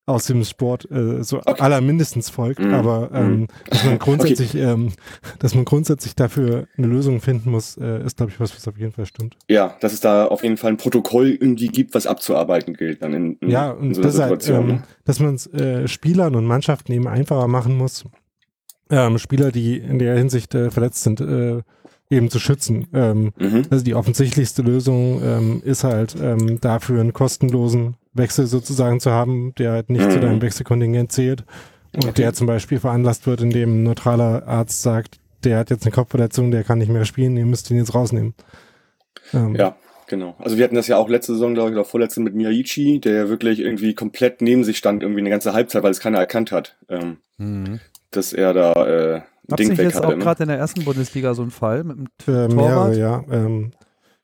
[0.09, 1.61] aus dem Sport äh, so Okay.
[1.61, 2.75] allermindestens folgt, Mhm.
[2.75, 3.47] aber ähm, Mhm.
[3.71, 4.93] dass man grundsätzlich, ähm,
[5.39, 8.79] dass man grundsätzlich dafür eine Lösung finden muss, äh, ist glaube ich was, was auf
[8.79, 9.37] jeden Fall stimmt.
[9.49, 13.13] Ja, dass es da auf jeden Fall ein Protokoll irgendwie gibt, was abzuarbeiten gilt dann
[13.13, 14.71] in, in, Ja, und so einer das halt, Situation.
[14.71, 14.83] ähm, ne?
[15.05, 18.05] dass man es äh, Spielern und Mannschaften eben einfacher machen muss,
[18.91, 21.61] ähm, Spieler, die in der Hinsicht äh, verletzt sind, äh,
[22.11, 22.87] eben zu schützen.
[22.95, 23.63] Ähm, mhm.
[23.71, 29.55] Also die offensichtlichste Lösung ähm, ist halt ähm, dafür einen kostenlosen Wechsel sozusagen zu haben,
[29.59, 30.11] der halt nicht Mhm.
[30.11, 31.45] zu deinem Wechselkontingent zählt
[31.95, 32.13] und Okay.
[32.23, 36.51] der zum Beispiel veranlasst wird, indem ein neutraler Arzt sagt, der hat jetzt eine Kopfverletzung,
[36.51, 38.35] der kann nicht mehr spielen, ihr müsst ihn jetzt rausnehmen.
[39.35, 39.77] Ähm, Ja,
[40.09, 40.35] genau.
[40.39, 43.13] Also wir hatten das ja auch letzte Saison, glaube ich, oder vorletzte mit Miyaichi, der
[43.15, 46.51] ja wirklich irgendwie komplett neben sich stand, irgendwie eine ganze Halbzeit, weil es keiner erkannt
[46.53, 47.81] hat, ähm, Mhm.
[48.11, 50.17] dass er da äh, Gab es Ding nicht weg jetzt auch hatte.
[50.19, 50.23] Ne?
[50.25, 52.55] gerade in der ersten Bundesliga so einen Fall mit dem Äh, Torwart?
[52.55, 53.25] mehrere, ja.
[53.31, 53.71] Ähm,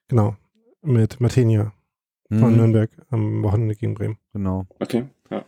[0.09, 0.37] genau.
[0.83, 1.73] Mit Martinia
[2.31, 4.19] von Mhm, Nürnberg am Wochenende gegen Bremen.
[4.33, 4.67] Genau.
[4.81, 5.45] Okay, ja.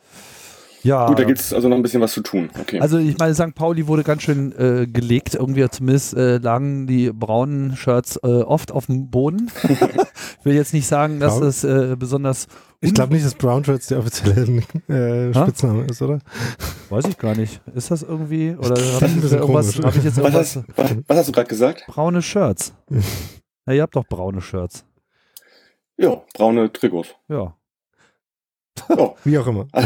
[0.87, 2.49] Ja, Gut, da gibt's also noch ein bisschen was zu tun.
[2.61, 2.79] Okay.
[2.79, 3.55] Also ich meine, St.
[3.57, 5.35] Pauli wurde ganz schön äh, gelegt.
[5.35, 9.51] Irgendwie zumindest äh, lagen die braunen Shirts äh, oft auf dem Boden.
[9.65, 12.47] ich will jetzt nicht sagen, dass das äh, besonders
[12.81, 15.35] Ich glaube nicht, dass Brown Shirts der offizielle äh?
[15.35, 16.21] Spitzname ist, oder?
[16.89, 17.61] Weiß ich gar nicht.
[17.75, 18.55] Ist das irgendwie?
[18.57, 19.87] Oder habe ich, bisschen irgendwas- komisch.
[19.87, 20.57] hab ich jetzt was, irgendwas?
[20.57, 21.85] hast, was, was hast du gerade gesagt?
[21.89, 22.73] Braune Shirts.
[23.69, 24.85] Ja, ihr habt doch braune Shirts.
[25.97, 27.09] Ja, braune Trikots.
[27.29, 27.57] Ja.
[28.89, 29.67] Ja, Wie auch immer.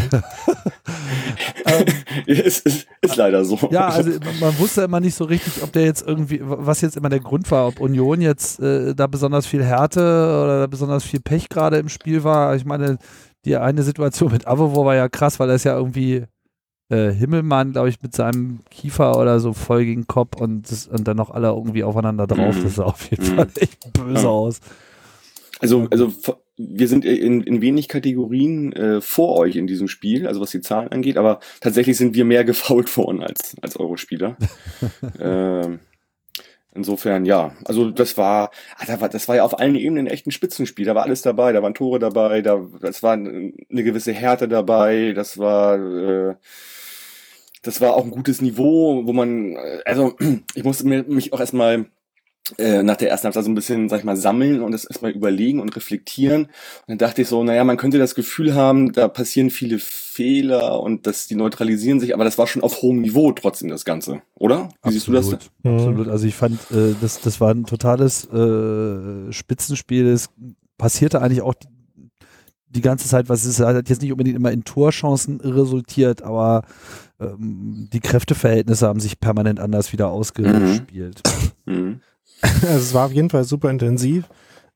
[2.26, 3.59] ist, ist, ist leider so.
[3.70, 7.09] Ja, also man wusste immer nicht so richtig, ob der jetzt irgendwie, was jetzt immer
[7.09, 11.20] der Grund war, ob Union jetzt äh, da besonders viel Härte oder da besonders viel
[11.20, 12.55] Pech gerade im Spiel war.
[12.57, 12.98] Ich meine,
[13.44, 16.24] die eine Situation mit Avovo war ja krass, weil er ist ja irgendwie
[16.90, 21.07] äh, Himmelmann, glaube ich, mit seinem Kiefer oder so voll gegen Kopf und, das, und
[21.07, 22.57] dann noch alle irgendwie aufeinander drauf.
[22.57, 22.64] Mhm.
[22.64, 23.37] Das sah auf jeden Mhm.
[23.37, 24.29] Fall echt böse Ja.
[24.29, 24.61] aus.
[25.61, 26.12] Also, also
[26.68, 30.61] wir sind in, in wenig Kategorien äh, vor euch in diesem Spiel, also was die
[30.61, 34.37] Zahlen angeht, aber tatsächlich sind wir mehr gefault worden als, als eure Spieler.
[35.20, 35.81] ähm,
[36.75, 40.27] insofern, ja, also das war, ah, da war, das war ja auf allen Ebenen echt
[40.27, 40.85] ein Spitzenspiel.
[40.85, 45.12] Da war alles dabei, da waren Tore dabei, da, das war eine gewisse Härte dabei,
[45.14, 46.35] das war, äh,
[47.62, 50.16] das war auch ein gutes Niveau, wo man, äh, also
[50.55, 51.87] ich musste mir, mich auch erstmal
[52.58, 55.12] äh, nach der ersten Halbzeit so ein bisschen, sag ich mal, sammeln und das erstmal
[55.12, 56.44] überlegen und reflektieren.
[56.44, 56.50] Und
[56.88, 61.06] dann dachte ich so, naja, man könnte das Gefühl haben, da passieren viele Fehler und
[61.06, 64.68] dass die neutralisieren sich, aber das war schon auf hohem Niveau trotzdem das Ganze, oder?
[64.82, 65.32] Wie siehst du das?
[65.32, 65.50] Absolut.
[65.62, 65.74] Mhm.
[65.74, 66.08] Absolut.
[66.08, 70.06] Also ich fand, äh, das, das war ein totales äh, Spitzenspiel.
[70.08, 70.28] Es
[70.78, 71.68] passierte eigentlich auch die,
[72.68, 76.62] die ganze Zeit, was ist, hat jetzt nicht unbedingt immer in Torchancen resultiert, aber
[77.20, 81.20] ähm, die Kräfteverhältnisse haben sich permanent anders wieder ausgespielt.
[81.66, 82.00] Mhm.
[82.62, 84.24] Also es war auf jeden Fall super intensiv.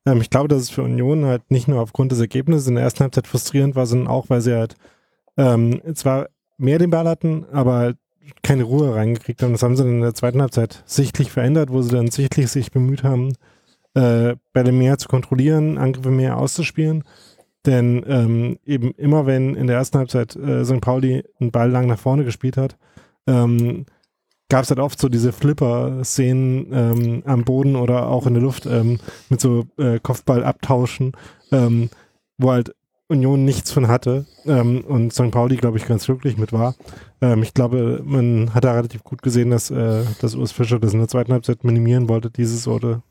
[0.05, 2.83] Ähm, ich glaube, dass es für Union halt nicht nur aufgrund des Ergebnisses in der
[2.83, 4.75] ersten Halbzeit frustrierend war, sondern auch, weil sie halt
[5.37, 7.97] ähm, zwar mehr den Ball hatten, aber halt
[8.41, 9.51] keine Ruhe reingekriegt haben.
[9.51, 12.71] Das haben sie dann in der zweiten Halbzeit sichtlich verändert, wo sie dann sichtlich sich
[12.71, 13.33] bemüht haben,
[13.93, 17.03] äh, Bälle mehr zu kontrollieren, Angriffe mehr auszuspielen.
[17.65, 20.81] Denn ähm, eben immer wenn in der ersten Halbzeit äh, St.
[20.81, 22.77] Pauli einen Ball lang nach vorne gespielt hat,
[23.27, 23.85] ähm,
[24.49, 28.65] gab es halt oft so diese Flipper-Szenen ähm, am Boden oder auch in der Luft
[28.65, 31.13] ähm, mit so äh, Kopfball-Abtauschen,
[31.51, 31.89] ähm,
[32.37, 32.75] wo halt
[33.07, 35.31] Union nichts von hatte ähm, und St.
[35.31, 36.75] Pauli, glaube ich, ganz glücklich mit war.
[37.21, 40.93] Ähm, ich glaube, man hat da relativ gut gesehen, dass, äh, dass Urs Fischer das
[40.93, 43.03] in der zweiten Halbzeit minimieren wollte, diese Sorte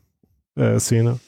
[0.56, 1.20] äh, Szene.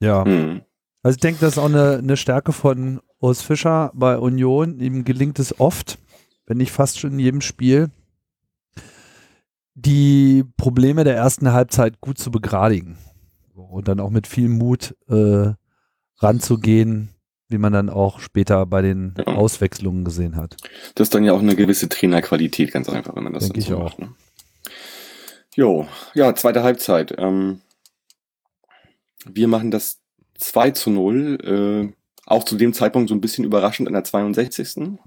[0.00, 0.24] Ja.
[0.24, 0.62] Mhm.
[1.02, 4.78] Also ich denke, das ist auch eine, eine Stärke von Urs Fischer bei Union.
[4.80, 5.98] Ihm gelingt es oft,
[6.46, 7.90] wenn nicht fast schon in jedem Spiel,
[9.74, 12.98] die Probleme der ersten Halbzeit gut zu begradigen.
[13.54, 15.52] Und dann auch mit viel Mut äh,
[16.18, 17.08] ranzugehen,
[17.48, 19.24] wie man dann auch später bei den Ja.
[19.26, 20.56] Auswechslungen gesehen hat.
[20.94, 23.62] Das ist dann ja auch eine gewisse Trainerqualität, ganz einfach, wenn man das Denke dann
[23.62, 23.84] ich so auch.
[23.84, 23.98] macht.
[23.98, 24.14] Ne?
[25.54, 27.14] Jo, ja, zweite Halbzeit.
[27.18, 27.60] Ähm,
[29.26, 30.00] wir machen das
[30.38, 31.38] 2 zu 0,
[31.92, 31.94] äh,
[32.26, 34.98] auch zu dem Zeitpunkt so ein bisschen überraschend an der 62.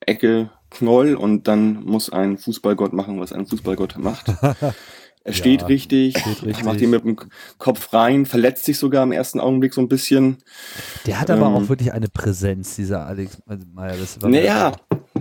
[0.00, 4.26] Ecke Knoll und dann muss ein Fußballgott machen, was ein Fußballgott macht.
[5.24, 6.64] Er steht Ja, richtig, steht richtig.
[6.64, 7.16] macht ihn mit dem
[7.58, 10.38] Kopf rein, verletzt sich sogar im ersten Augenblick so ein bisschen.
[11.06, 13.40] Der hat aber Ähm, auch wirklich eine Präsenz, dieser Alex
[13.72, 13.94] Meyer.
[13.96, 14.72] Das Naja,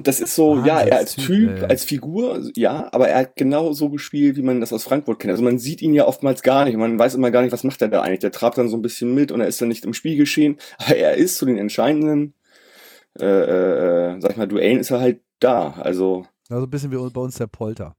[0.02, 1.66] das ist so, ja, er als Typ, ey.
[1.66, 5.32] als Figur, ja, aber er hat genau so gespielt, wie man das aus Frankfurt kennt.
[5.32, 7.84] Also man sieht ihn ja oftmals gar nicht, man weiß immer gar nicht, was macht
[7.84, 8.22] er da eigentlich.
[8.22, 10.58] Der trabt dann so ein bisschen mit und er ist dann nicht im Spiel geschehen,
[10.80, 12.34] aber er ist zu den entscheidenden,
[13.20, 15.72] äh, äh, sag ich mal, Duellen ist er halt da.
[15.82, 17.96] Also, Also ein bisschen wie bei uns der Polter.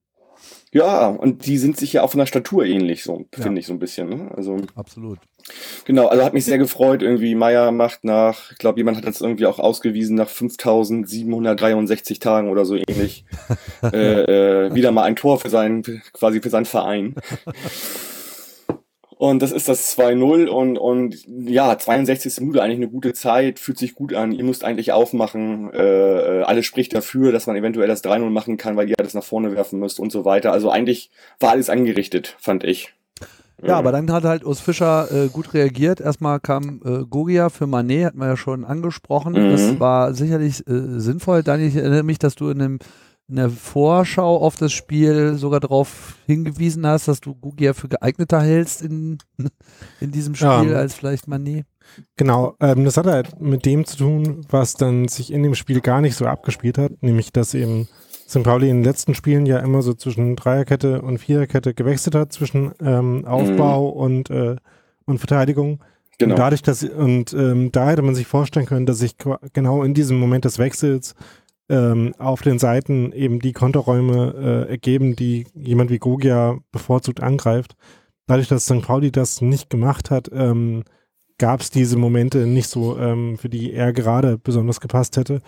[0.72, 3.42] ja, und die sind sich ja auch von der Statur ähnlich, so, Ja.
[3.42, 4.08] finde ich so ein bisschen.
[4.08, 4.30] Ne?
[4.34, 5.18] Also, Absolut.
[5.84, 7.02] Genau, also hat mich sehr gefreut.
[7.02, 12.48] Irgendwie Meier macht nach, ich glaube, jemand hat das irgendwie auch ausgewiesen, nach 5763 Tagen
[12.48, 13.24] oder so ähnlich,
[13.82, 17.16] äh, äh, wieder mal ein Tor für seinen, quasi für seinen Verein.
[19.18, 22.40] Und das ist das 2-0 und, und ja, 62.
[22.40, 26.42] Minute eigentlich eine gute Zeit, fühlt sich gut an, ihr müsst eigentlich aufmachen, äh, äh,
[26.42, 29.54] alles spricht dafür, dass man eventuell das 3-0 machen kann, weil ihr das nach vorne
[29.54, 30.52] werfen müsst und so weiter.
[30.52, 32.94] Also eigentlich war alles angerichtet, fand ich.
[33.62, 36.00] Ja, Äh, aber dann hat halt Urs Fischer äh, gut reagiert.
[36.00, 39.34] Erstmal kam äh, Gogia für Manet, hat man ja schon angesprochen.
[39.34, 39.50] Mhm.
[39.50, 41.42] Das war sicherlich äh, sinnvoll.
[41.42, 42.78] Daniel, ich erinnere mich, dass du in, dem,
[43.28, 48.40] in der Vorschau auf das Spiel sogar darauf hingewiesen hast, dass du Gogia für geeigneter
[48.42, 49.18] hältst in,
[50.00, 50.76] in diesem Spiel Ja.
[50.78, 51.66] als vielleicht Manet.
[52.16, 55.80] Genau, ähm, das hat halt mit dem zu tun, was dann sich in dem Spiel
[55.80, 57.88] gar nicht so abgespielt hat, nämlich dass eben
[58.28, 58.42] St.
[58.44, 62.72] Pauli in den letzten Spielen ja immer so zwischen Dreierkette und Viererkette gewechselt hat, zwischen
[62.80, 64.56] ähm, Aufbau und, äh,
[65.04, 65.80] und Verteidigung.
[66.18, 66.34] genau.
[66.34, 69.16] Und dadurch, dass und ähm, da hätte man sich vorstellen können, dass sich
[69.52, 71.14] genau in diesem Moment des Wechsels
[71.72, 77.76] ähm, auf den Seiten eben die Konterräume äh, ergeben, die jemand wie Gogia bevorzugt angreift.
[78.26, 78.82] Dadurch, dass St.
[78.82, 80.84] Pauli das nicht gemacht hat, ähm,
[81.38, 85.40] gab es diese Momente nicht so, ähm, für die er gerade besonders gepasst hätte.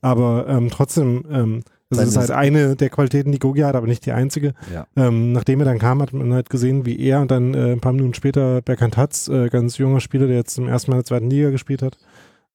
[0.00, 4.06] Aber ähm, trotzdem, ähm, das ist halt eine der Qualitäten, die Gogia hat, aber nicht
[4.06, 4.54] die einzige.
[4.72, 4.86] Ja.
[4.96, 7.80] Ähm, nachdem er dann kam, hat man halt gesehen, wie er und dann äh, ein
[7.80, 11.00] paar Minuten später Berkant Hatz, äh, ganz junger Spieler, der jetzt zum ersten Mal in
[11.00, 11.98] der zweiten Liga gespielt hat,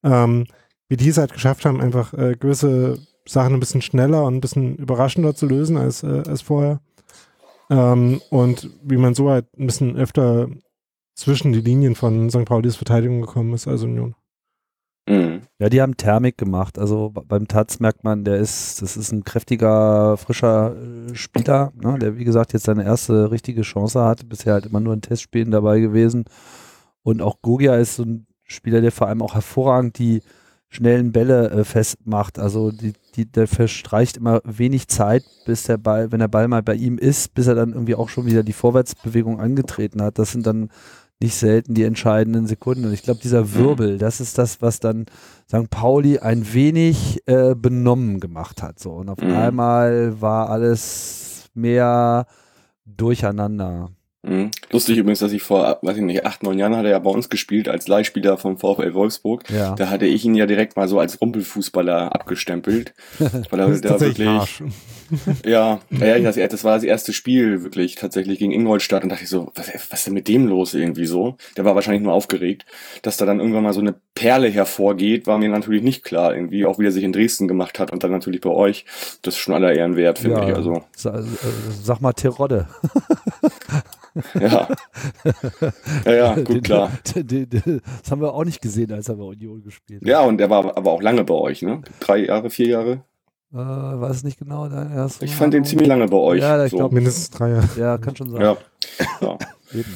[0.03, 0.45] ähm,
[0.87, 4.41] wie die es halt geschafft haben, einfach äh, gewisse Sachen ein bisschen schneller und ein
[4.41, 6.79] bisschen überraschender zu lösen als, äh, als vorher.
[7.69, 10.47] Ähm, und wie man so halt ein bisschen öfter
[11.15, 12.45] zwischen die Linien von St.
[12.45, 14.15] Paulis Verteidigung gekommen ist, also Union.
[15.07, 15.41] Mhm.
[15.59, 16.77] Ja, die haben Thermik gemacht.
[16.77, 21.97] Also beim Taz merkt man, der ist, das ist ein kräftiger, frischer äh, Spieler, ne,
[21.97, 24.27] der wie gesagt jetzt seine erste richtige Chance hat.
[24.29, 26.25] Bisher halt immer nur in Testspielen dabei gewesen.
[27.03, 30.21] Und auch Gogia ist so ein Spieler, der vor allem auch hervorragend die
[30.69, 32.39] schnellen Bälle äh, festmacht.
[32.39, 36.63] Also die, die, der verstreicht immer wenig Zeit, bis der Ball, wenn der Ball mal
[36.63, 40.19] bei ihm ist, bis er dann irgendwie auch schon wieder die Vorwärtsbewegung angetreten hat.
[40.19, 40.69] Das sind dann
[41.19, 42.85] nicht selten die entscheidenden Sekunden.
[42.85, 45.05] Und ich glaube, dieser Wirbel, das ist das, was dann
[45.47, 45.69] St.
[45.69, 48.77] Pauli ein wenig äh, benommen gemacht hat.
[48.79, 48.91] So.
[48.91, 49.31] Und auf Mhm.
[49.31, 52.27] einmal war alles mehr
[52.85, 53.89] durcheinander.
[54.23, 54.51] Mhm.
[54.71, 57.09] Lustig übrigens, dass ich vor, weiß ich nicht, acht, neun Jahren hat er ja bei
[57.09, 59.49] uns gespielt als Leihspieler vom VfL Wolfsburg.
[59.49, 59.75] Ja.
[59.75, 62.93] Da hatte ich ihn ja direkt mal so als Rumpelfußballer abgestempelt.
[63.49, 64.63] Weil er da wirklich,
[65.45, 69.29] ja, ja, das, das war das erste Spiel wirklich tatsächlich gegen Ingolstadt und dachte ich
[69.29, 71.37] so, was, was ist denn mit dem los irgendwie so?
[71.55, 72.65] Der war wahrscheinlich nur aufgeregt.
[73.03, 76.65] Dass da dann irgendwann mal so eine Perle hervorgeht, war mir natürlich nicht klar irgendwie,
[76.65, 78.85] auch wie er sich in Dresden gemacht hat und dann natürlich bei euch.
[79.21, 80.55] Das ist schon aller Ehren wert, finde ich.
[80.55, 81.23] Also, Sa- äh,
[81.83, 82.67] Sag mal Terodde.
[84.39, 84.67] ja.
[86.05, 86.91] Ja, ja, gut, Den- klar.
[87.15, 90.07] den- den- Das haben wir auch nicht gesehen, als er bei Union gespielt hat.
[90.07, 91.81] Ja, und der war aber auch lange bei euch, ne?
[91.99, 92.91] Drei Jahre, vier Jahre?
[93.53, 94.67] Äh, weiß es nicht genau.
[94.67, 96.41] Dein erster Ich fand den ziemlich lange bei euch.
[96.41, 96.77] Ja, ich so.
[96.77, 97.69] glaub- Mindestens drei Jahre.
[97.77, 98.41] Ja, kann schon sein.
[98.41, 98.57] Ja.
[99.21, 99.37] ja.
[99.73, 99.93] Eben.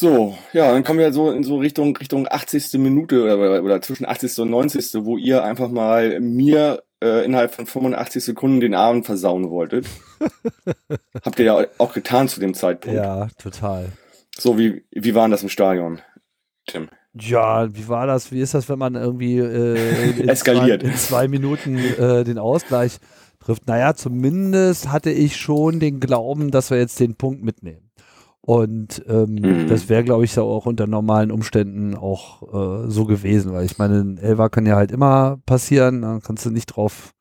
[0.00, 2.74] So, ja, dann kommen wir so in so Richtung, Richtung 80.
[2.74, 4.38] Minute oder, oder zwischen 80.
[4.38, 5.04] und 90.
[5.04, 9.88] wo ihr einfach mal mir äh, innerhalb von 85 Sekunden den Abend versauen wolltet.
[11.24, 12.96] Habt ihr ja auch getan zu dem Zeitpunkt.
[12.96, 13.90] Ja, total.
[14.38, 16.00] So, wie, wie war denn das im Stadion,
[16.68, 16.90] Tim?
[17.14, 18.30] Ja, wie war das?
[18.30, 20.82] Wie ist das, wenn man irgendwie äh, in, Eskaliert.
[20.82, 22.98] Zwei, in zwei Minuten äh, den Ausgleich
[23.40, 23.66] trifft?
[23.66, 27.87] Naja, zumindest hatte ich schon den Glauben, dass wir jetzt den Punkt mitnehmen.
[28.48, 29.66] Und ähm, Mhm.
[29.66, 32.42] das wäre, glaube ich, so auch unter normalen Umständen auch
[32.86, 36.46] äh, so gewesen, weil ich meine, ein Elfer kann ja halt immer passieren, da kannst
[36.46, 37.12] du nicht drauf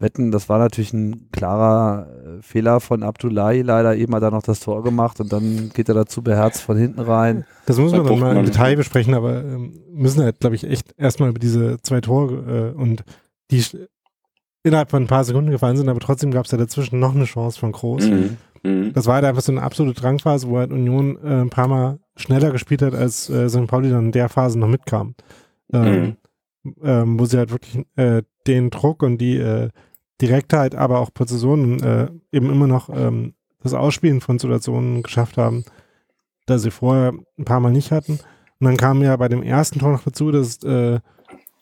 [0.00, 0.32] wetten.
[0.32, 4.58] Das war natürlich ein klarer äh, Fehler von Abdullahi, leider eben hat er noch das
[4.58, 7.44] Tor gemacht und dann geht er dazu beherzt von hinten rein.
[7.66, 8.44] Das muss man Bei dann mal im.
[8.44, 12.76] Detail besprechen, aber ähm, müssen halt, glaube ich, echt erstmal über diese zwei Tore äh,
[12.76, 13.04] und
[13.52, 13.62] die
[14.64, 17.24] innerhalb von ein paar Sekunden gefallen sind, aber trotzdem gab es ja dazwischen noch eine
[17.24, 18.10] Chance von Groß.
[18.10, 18.36] Mhm.
[18.66, 18.92] Mhm.
[18.92, 21.98] Das war halt einfach so eine absolute Drangphase, wo halt Union äh, ein paar Mal
[22.16, 23.66] schneller gespielt hat, als äh, St.
[23.66, 25.14] Pauli dann in der Phase noch mitkam.
[25.72, 26.16] Ähm,
[26.82, 29.70] ähm, wo sie halt wirklich äh, den Druck und die äh,
[30.20, 35.64] Direktheit, aber auch Präzision äh, eben immer noch ähm, das Ausspielen von Situationen geschafft haben,
[36.46, 38.12] da sie vorher ein paar Mal nicht hatten.
[38.58, 40.94] Und dann kam ja bei dem ersten Tor noch dazu, dass äh,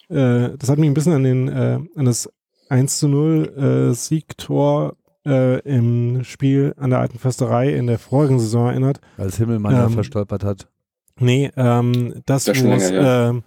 [0.08, 2.30] äh, das hat mich ein bisschen an den äh, an das
[2.68, 4.96] 1 zu 0 äh, Siegtor
[5.26, 9.00] äh, im Spiel an der alten Försterei in der vorigen Saison erinnert.
[9.16, 10.68] Als Himmelmann da Ähm, verstolpert hat.
[11.18, 13.42] Nee, ähm, das, Das wo es, länger, ähm,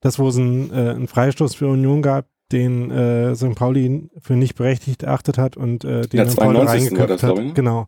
[0.00, 3.54] das, wo es einen, äh, einen Freistoß für Union gab, den äh, St.
[3.54, 6.92] Pauli für nicht berechtigt erachtet hat und äh, den Ja, dann Pauli 92.
[6.92, 7.36] war reingeköpft hat.
[7.36, 7.52] ne?
[7.54, 7.86] Genau,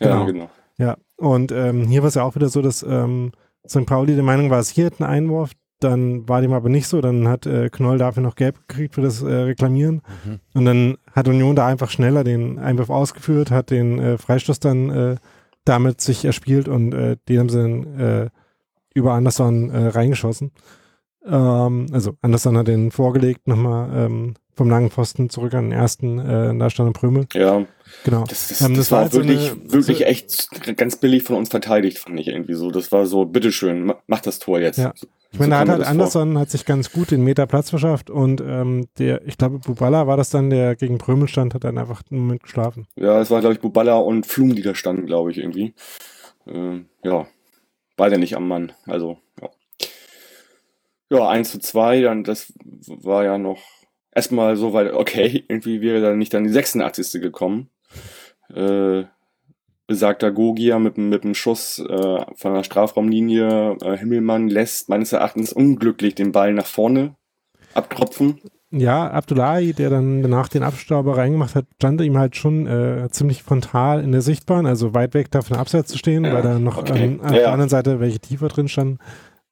[0.00, 0.26] Ja, genau.
[0.26, 0.50] genau.
[0.78, 0.96] ja.
[1.18, 3.32] Und ähm, hier war es ja auch wieder so, dass ähm,
[3.68, 3.86] St.
[3.86, 7.00] Pauli der Meinung war, es hier hat einen Einwurf, dann war dem aber nicht so,
[7.00, 10.40] dann hat äh, Knoll dafür noch gelb gekriegt für das äh, Reklamieren Mhm.
[10.54, 14.90] und dann hat Union da einfach schneller den Einwurf ausgeführt, hat den äh, Freistoß dann
[14.90, 15.16] äh,
[15.64, 18.28] damit sich erspielt und äh, den haben sie dann äh,
[18.94, 20.52] über Anderson reingeschossen.
[21.24, 26.18] Ähm, also Anderson hat den vorgelegt, nochmal ähm, vom langen Pfosten zurück an den ersten,
[26.18, 27.26] äh, da stand der Prömel.
[27.34, 27.64] Ja,
[28.04, 28.24] Genau.
[28.28, 30.96] das, das, Ähm, das, das war war halt so wirklich, eine- wirklich so- echt ganz
[30.96, 32.70] billig von uns verteidigt, fand ich irgendwie so.
[32.70, 34.78] Das war so, bitteschön, ma- mach das Tor jetzt.
[34.78, 34.94] Ja.
[35.32, 35.90] Ich meine, so da hat halt das vor.
[35.92, 40.06] Anderson hat sich ganz gut den Meter Platz verschafft und ähm, der, ich glaube, Bubala
[40.06, 42.86] war das dann, der gegen Prömel stand, hat dann einfach einen Moment geschlafen.
[42.96, 45.74] Ja, es war, glaube ich, Buballa und Flum, die da standen, glaube ich, irgendwie.
[46.46, 47.26] Ähm, ja,
[47.96, 48.72] beide nicht am Mann.
[48.86, 49.50] Also, ja.
[51.10, 52.52] Ja, 1 zu 2, dann das
[52.86, 53.60] war ja noch
[54.12, 57.20] erstmal so weit, okay, irgendwie wäre dann nicht dann die 86.
[57.20, 57.70] gekommen.
[58.54, 59.04] Äh,
[59.86, 63.76] besagter Gogia mit, mit dem Schuss äh, von der Strafraumlinie.
[63.82, 67.14] Äh, Himmelmann lässt meines Erachtens unglücklich den Ball nach vorne
[67.74, 68.40] abtropfen.
[68.72, 73.42] Ja, Abdullahi, der dann danach den Abstauber reingemacht hat, stand ihm halt schon äh, ziemlich
[73.44, 76.78] frontal in der Sichtbahn, also weit weg davon abseits zu stehen, Ja, weil da noch
[76.78, 77.18] okay.
[77.20, 77.40] an, an Ja.
[77.40, 78.98] der anderen Seite welche tiefer drin standen.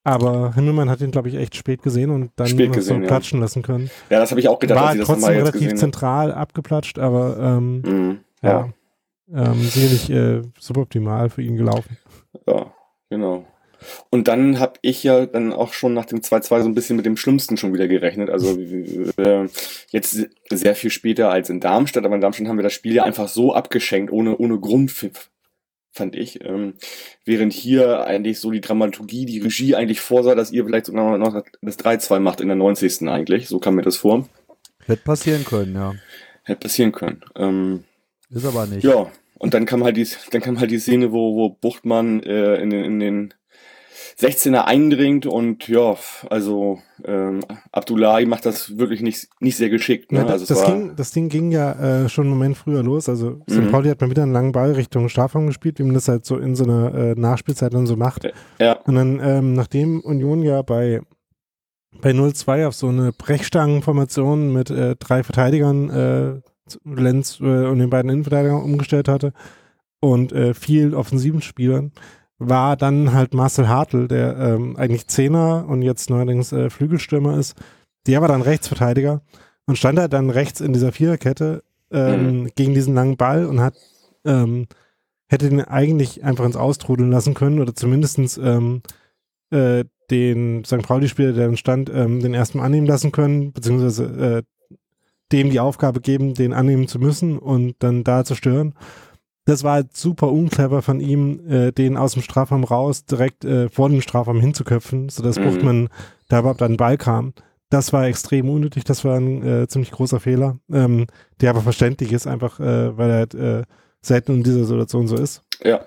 [0.02, 3.06] Aber Himmelmann hat ihn, glaube ich, echt spät gesehen und dann Spät gesehen, so ja.
[3.06, 3.88] platschen lassen können.
[4.10, 6.32] Ja, das habe ich auch gedacht, War als ich das trotzdem mal jetzt relativ zentral
[6.32, 8.68] abgeplatscht, aber ähm, Mhm, ja.
[9.34, 11.98] Ähm, sicherlich äh, suboptimal für ihn gelaufen.
[12.46, 12.72] Ja,
[13.10, 13.46] genau.
[14.10, 17.06] Und dann habe ich ja dann auch schon nach dem 2-2 so ein bisschen mit
[17.06, 18.30] dem Schlimmsten schon wieder gerechnet.
[18.30, 19.48] Also äh,
[19.90, 23.04] jetzt sehr viel später als in Darmstadt, aber in Darmstadt haben wir das Spiel ja
[23.04, 25.30] einfach so abgeschenkt, ohne, ohne Grundpfiff,
[25.92, 26.42] fand ich.
[26.44, 26.74] Ähm,
[27.24, 31.42] während hier eigentlich so die Dramaturgie, die Regie eigentlich vorsah, dass ihr vielleicht sogar noch
[31.60, 33.08] das 3-2 macht in der 90.
[33.08, 33.48] eigentlich.
[33.48, 34.26] So kam mir das vor.
[34.86, 35.94] Hätte passieren können, ja.
[36.42, 37.20] Hätte passieren können.
[37.36, 37.84] Ähm,
[38.30, 38.84] Ist aber nicht.
[38.84, 39.10] ja,
[39.44, 42.70] und dann kam halt die, dann kam halt die Szene, wo, wo Buchtmann äh, in,
[42.70, 43.34] den, in den
[44.18, 45.96] 16er eindringt und ja,
[46.30, 47.40] also ähm,
[47.70, 50.12] Abdullahi macht das wirklich nicht, nicht sehr geschickt.
[50.12, 50.20] Ne?
[50.20, 52.82] Ja, also das, es das, ging, das Ding ging ja äh, schon einen Moment früher
[52.82, 53.10] los.
[53.10, 53.58] Also St.
[53.58, 53.70] Mhm.
[53.70, 56.38] Pauli hat mal wieder einen langen Ball Richtung Strafraum gespielt, wie man das halt so
[56.38, 58.26] in so einer äh, Nachspielzeit dann so macht.
[58.58, 61.02] ja, Und dann, ähm, nachdem Union ja bei,
[62.00, 66.53] bei 0-2 auf so eine Brechstangenformation mit äh, drei Verteidigern, äh,
[66.84, 69.32] Lenz äh, und den beiden Innenverteidigern umgestellt hatte
[70.00, 71.92] und äh, vielen offensiven Spielern,
[72.38, 77.54] war dann halt Marcel Hartl, der ähm, eigentlich Zehner und jetzt neuerdings äh, Flügelstürmer ist.
[78.06, 79.22] Der war dann Rechtsverteidiger
[79.66, 82.48] und stand halt dann rechts in dieser Viererkette ähm, Mhm.
[82.56, 83.76] gegen diesen langen Ball und hat
[84.24, 84.66] ähm,
[85.28, 88.82] hätte den eigentlich einfach ins Austrudeln lassen können oder zumindestens ähm,
[89.50, 90.82] äh, den St.
[90.82, 94.42] Pauli-Spieler, der dann stand, ähm, den ersten annehmen lassen können, beziehungsweise äh,
[95.32, 98.74] dem die Aufgabe geben, den annehmen zu müssen und dann da zu stören.
[99.46, 103.68] Das war halt super unclever von ihm, äh, den aus dem Strafraum raus direkt äh,
[103.68, 105.44] vor dem Strafraum hinzuköpfen, sodass Mhm.
[105.44, 105.88] Buchtmann
[106.28, 107.34] da überhaupt an den Ball kam.
[107.68, 111.06] Das war extrem unnötig, das war ein äh, ziemlich großer Fehler, ähm,
[111.40, 113.62] der aber verständlich ist, einfach äh, weil er halt, äh,
[114.00, 115.42] selten in dieser Situation so ist.
[115.62, 115.80] Ja.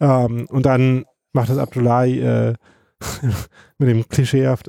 [0.00, 2.54] Ähm, und dann macht das Abdullahi äh,
[3.78, 4.68] mit dem klischeehaft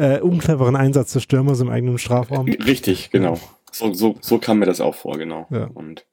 [0.00, 2.46] äh, uncleveren Einsatz des Stürmers im eigenen Strafraum.
[2.48, 3.38] Richtig, genau.
[3.72, 5.46] So, so, so kam mir das auch vor, genau.
[5.50, 5.68] Ja.
[5.74, 6.06] Und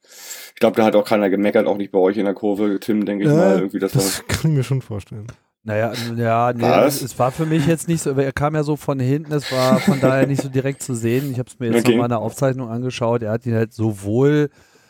[0.54, 3.06] ich glaube, da hat auch keiner gemeckert, auch nicht bei euch in der Kurve, Tim,
[3.06, 3.56] denke ich Äh, mal.
[3.58, 5.28] Irgendwie das, Das kann ich mir schon vorstellen.
[5.64, 7.02] Naja, ja, nee, Was?
[7.02, 9.80] es war für mich jetzt nicht so, er kam ja so von hinten, es war
[9.80, 11.32] von daher nicht so direkt zu sehen.
[11.32, 11.92] Ich habe es mir jetzt Okay.
[11.92, 13.22] nochmal in der Aufzeichnung angeschaut.
[13.24, 14.50] Er hat ihn halt sowohl.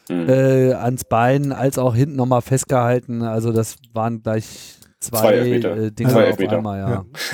[0.10, 0.30] Mhm.
[0.30, 3.24] äh, ans Bein als auch hinten nochmal festgehalten.
[3.24, 5.78] Also das waren gleich zwei, Zwei Elfmeter.
[5.78, 6.58] äh, Dinge Zwei auf Elfmeter.
[6.58, 6.89] einmal, ja.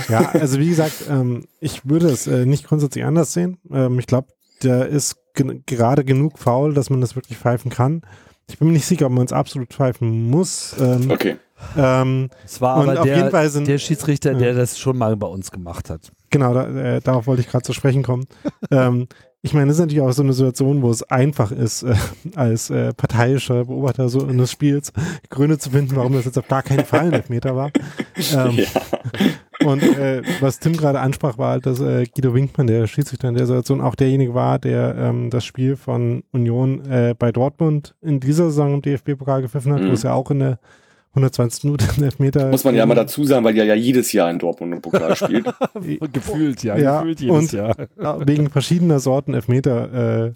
[0.10, 0.22] Ja.
[0.22, 3.58] Ja, also wie gesagt, ähm, ich würde es äh, nicht grundsätzlich anders sehen.
[3.72, 4.28] Ähm, ich glaube,
[4.64, 8.02] der ist gen gerade genug faul, dass man das wirklich pfeifen kann.
[8.50, 10.76] Ich bin mir nicht sicher, ob man es absolut pfeifen muss.
[10.80, 11.38] Ähm, Okay.
[11.78, 14.98] ähm, Es war und aber auf jeden der, Fall sind, der Schiedsrichter, der das schon
[14.98, 16.12] mal bei uns gemacht hat.
[16.30, 18.26] Genau, da, äh, darauf wollte ich gerade zu sprechen kommen.
[18.72, 19.08] ähm,
[19.46, 21.94] ich meine, das ist natürlich auch so eine Situation, wo es einfach ist, äh,
[22.36, 24.92] als äh, parteiischer Beobachter so eines Spiels
[25.30, 27.70] Gründe zu finden, warum das jetzt auf gar keinen Fall ein Elfmeter war.
[28.34, 28.66] Ähm, Ja.
[29.68, 33.36] Und äh, was Tim gerade ansprach, war halt, dass äh, Guido Winkmann, der Schiedsrichter in
[33.36, 38.20] der Situation, auch derjenige war, der ähm, das Spiel von Union äh, bei Dortmund in
[38.20, 39.90] dieser Saison im DFB-Pokal gepfiffen hat, Mhm.
[39.90, 40.60] wo es ja auch in der
[41.16, 44.32] 120 Minute einen Elfmeter Muss man ja mal dazu sagen, weil er ja jedes Jahr
[44.32, 45.46] in Dortmund im Pokal spielt.
[46.12, 47.76] Gefühlt, ja, Ja, gefühlt jedes und- Jahr.
[48.02, 50.34] Ja, wegen verschiedener Sorten Elfmeter äh,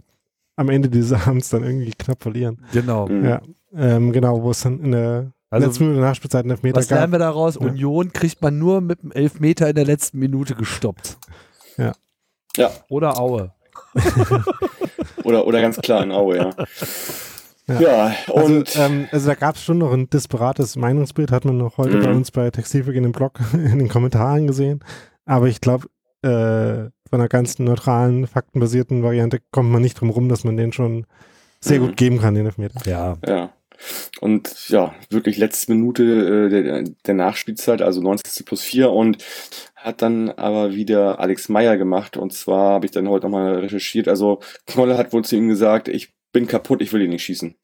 [0.56, 2.60] am Ende dieses Abends dann irgendwie knapp verlieren.
[2.74, 3.08] Genau.
[3.08, 3.26] Mhm.
[3.26, 3.42] Ja,
[3.76, 7.12] ähm, genau, wo es dann in der Also, letzten Minute Nachspielzeit einen Elfmeter Was lernen
[7.12, 7.20] gab.
[7.20, 7.56] wir daraus?
[7.56, 7.62] Ja.
[7.62, 11.18] Union kriegt man nur mit dem Elfmeter in der letzten Minute gestoppt.
[12.56, 13.52] Ja, Oder Aue.
[15.24, 16.50] oder, oder ganz klar in Aue, ja.
[17.68, 17.80] Ja.
[17.82, 21.58] Ja, Also, und ähm, also da gab es schon noch ein disparates Meinungsbild, hat man
[21.58, 22.04] noch heute Mhm.
[22.04, 24.80] bei uns bei Textilwerk in dem Blog in den Kommentaren gesehen.
[25.26, 25.88] Aber ich glaube,
[26.24, 30.72] äh, von einer ganz neutralen, faktenbasierten Variante kommt man nicht drum rum, dass man den
[30.74, 31.06] schon
[31.60, 31.86] sehr Mhm.
[31.88, 32.80] gut geben kann, den Elfmeter.
[32.90, 33.18] Ja.
[33.26, 33.50] ja.
[34.22, 38.46] Und ja, wirklich letzte Minute äh, der, der Nachspielzeit, also 90.
[38.46, 39.24] plus 4 und
[39.76, 44.08] hat dann aber wieder Alex Meyer gemacht und zwar habe ich dann heute nochmal recherchiert,
[44.08, 47.56] also Knolle hat wohl zu ihm gesagt, ich bin kaputt, ich will ihn nicht schießen.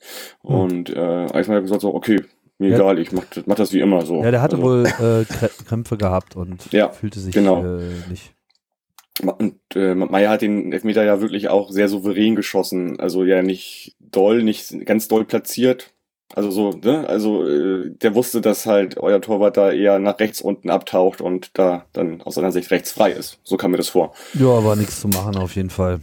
[0.45, 0.55] Hm.
[0.55, 2.21] Und äh, hat gesagt so, okay,
[2.57, 2.75] mir Ja.
[2.77, 4.23] egal, ich mach, mach das wie immer so.
[4.23, 7.63] Ja, der hatte also, wohl äh, Krä- Krämpfe gehabt und Ja, fühlte sich genau.
[7.65, 8.33] äh, nicht.
[9.21, 12.99] Und äh, Meyer hat den Elfmeter ja wirklich auch sehr souverän geschossen.
[12.99, 15.91] Also ja nicht doll, nicht ganz doll platziert.
[16.35, 17.07] Also so, ne?
[17.07, 21.51] Also äh, der wusste, dass halt euer Torwart da eher nach rechts unten abtaucht und
[21.59, 23.39] da dann aus seiner Sicht rechts frei ist.
[23.43, 24.13] So kam mir das vor.
[24.33, 25.99] Ja, war nichts zu machen auf jeden Fall.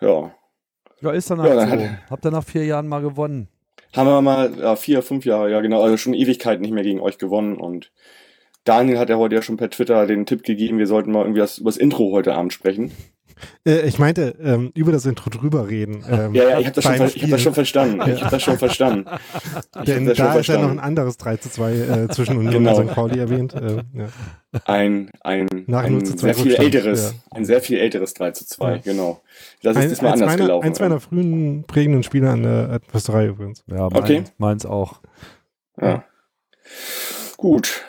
[0.00, 0.32] Ja.
[1.00, 1.84] Ja, ist dann Ja, halt dann so.
[1.86, 3.48] hat- Habt ihr nach vier Jahren mal gewonnen.
[3.96, 7.00] Haben wir mal ja, vier, fünf Jahre, ja genau, also schon Ewigkeit nicht mehr gegen
[7.00, 7.90] euch gewonnen und
[8.64, 11.40] Daniel hat ja heute ja schon per Twitter den Tipp gegeben, wir sollten mal irgendwie
[11.40, 12.92] das, über das Intro heute Abend sprechen.
[13.66, 16.04] Äh, ich meinte, ähm, über das Intro drüber reden.
[16.08, 18.00] Ähm, Ja, ja, ich habe das, schon ich hab das schon verstanden.
[18.10, 19.06] Ich habe das schon verstanden.
[19.78, 20.78] Ich Denn da ist ja noch ein verstanden.
[20.80, 22.76] anderes 3 zu 2 äh, zwischen Union Genau.
[22.78, 22.94] und St.
[22.94, 23.54] Pauli erwähnt.
[23.54, 24.08] Äh, ja.
[24.64, 27.36] Ein, ein, ein 0 zu 2 sehr viel Rückstand, älteres, ja.
[27.36, 28.76] ein sehr viel älteres 3 zu 2, Ja.
[28.78, 29.20] genau.
[29.62, 30.66] Das ist Ein, diesmal anders meiner, gelaufen.
[30.66, 33.62] eins meiner frühen prägenden Spieler an der Adversarie übrigens.
[33.66, 34.24] Ja, mein, Okay.
[34.38, 35.00] meins auch.
[35.80, 36.04] ja.
[37.36, 37.84] Gut.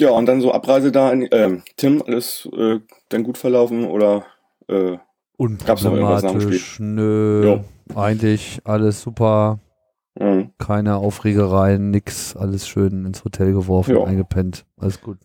[0.00, 4.24] Ja, und dann so Abreise da in, ähm, Tim, alles äh, dann gut verlaufen oder
[4.68, 4.98] äh,
[5.36, 6.78] Unproblematisch.
[6.80, 7.58] Nö.
[7.94, 9.58] Eigentlich alles super.
[10.18, 12.36] mh, Keine Aufregereien, nix.
[12.36, 14.04] Alles schön ins Hotel geworfen, Ja.
[14.04, 14.64] eingepennt.
[14.78, 15.18] Alles gut.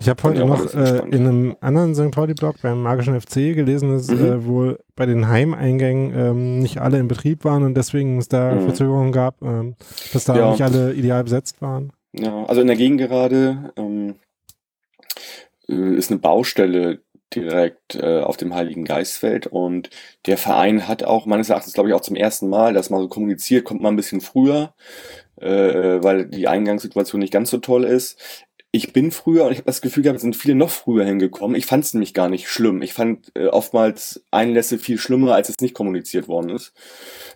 [0.00, 2.10] Ich habe heute noch äh, in einem anderen St.
[2.10, 4.24] Pauli-Blog beim Magischen FC gelesen, dass Mhm.
[4.24, 8.54] äh, wohl bei den Heimeingängen ähm, nicht alle in Betrieb waren und deswegen es da
[8.54, 8.60] Mhm.
[8.62, 9.74] Verzögerungen gab, ähm,
[10.14, 10.50] dass da Ja.
[10.52, 11.92] nicht alle ideal besetzt waren.
[12.12, 14.14] Ja, also in der Gegend gerade ähm,
[15.68, 17.00] äh, ist eine Baustelle
[17.34, 19.90] direkt äh, auf dem Heiligen Geistfeld und
[20.26, 23.08] der Verein hat auch meines Erachtens, glaube ich, auch zum ersten Mal das mal so
[23.08, 24.74] kommuniziert, kommt mal ein bisschen früher,
[25.40, 28.43] äh, weil die Eingangssituation nicht ganz so toll ist.
[28.74, 31.54] Ich bin früher und ich habe das Gefühl gehabt, es sind viele noch früher hingekommen.
[31.54, 32.82] Ich fand es nämlich gar nicht schlimm.
[32.82, 36.72] Ich fand äh, oftmals Einlässe viel schlimmer, als es nicht kommuniziert worden ist.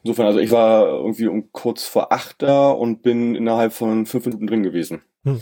[0.03, 4.27] Insofern, also ich war irgendwie um kurz vor acht da und bin innerhalb von fünf
[4.27, 5.03] Minuten drin gewesen.
[5.23, 5.41] Hm.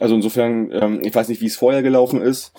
[0.00, 2.52] Also insofern, ähm, ich weiß nicht, wie es vorher gelaufen ist.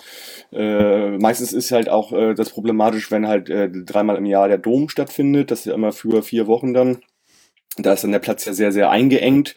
[0.50, 4.58] Äh, meistens ist halt auch äh, das problematisch, wenn halt äh, dreimal im Jahr der
[4.58, 5.52] Dom stattfindet.
[5.52, 6.98] Das ist ja immer für vier Wochen dann.
[7.76, 9.56] Da ist dann der Platz ja sehr, sehr eingeengt.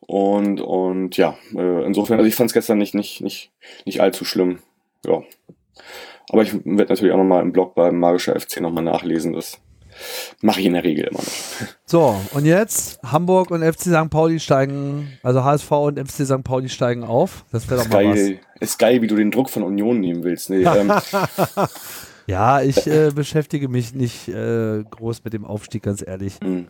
[0.00, 3.50] Und, und ja, äh, insofern, also ich fand es gestern nicht, nicht, nicht,
[3.84, 4.60] nicht allzu schlimm.
[5.04, 5.22] Ja.
[6.30, 9.32] Aber ich werde natürlich auch nochmal im Blog beim Magischer FC nochmal nachlesen.
[9.32, 9.58] Das
[10.40, 11.66] mache ich in der Regel immer noch.
[11.88, 14.10] So, und jetzt Hamburg und FC St.
[14.10, 16.42] Pauli steigen, also HSV und FC St.
[16.42, 17.44] Pauli steigen auf.
[17.52, 18.70] Das wäre doch mal geil, was.
[18.70, 20.50] Ist geil, wie du den Druck von Union nehmen willst.
[20.50, 20.92] Nee, ähm,
[22.26, 26.40] ja, ich äh, beschäftige mich nicht äh, groß mit dem Aufstieg, ganz ehrlich.
[26.42, 26.66] Mhm.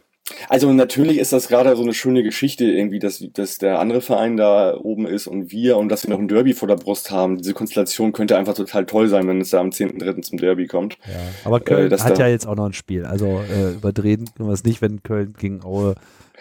[0.49, 4.37] Also natürlich ist das gerade so eine schöne Geschichte irgendwie, dass, dass der andere Verein
[4.37, 7.39] da oben ist und wir und dass wir noch ein Derby vor der Brust haben.
[7.39, 10.22] Diese Konstellation könnte einfach total toll sein, wenn es da am 10.3.
[10.22, 10.99] zum Derby kommt.
[11.07, 11.14] Ja,
[11.45, 13.05] aber Köln äh, hat ja jetzt auch noch ein Spiel.
[13.05, 15.95] Also äh, überdrehen können wir es nicht, wenn Köln gegen Aue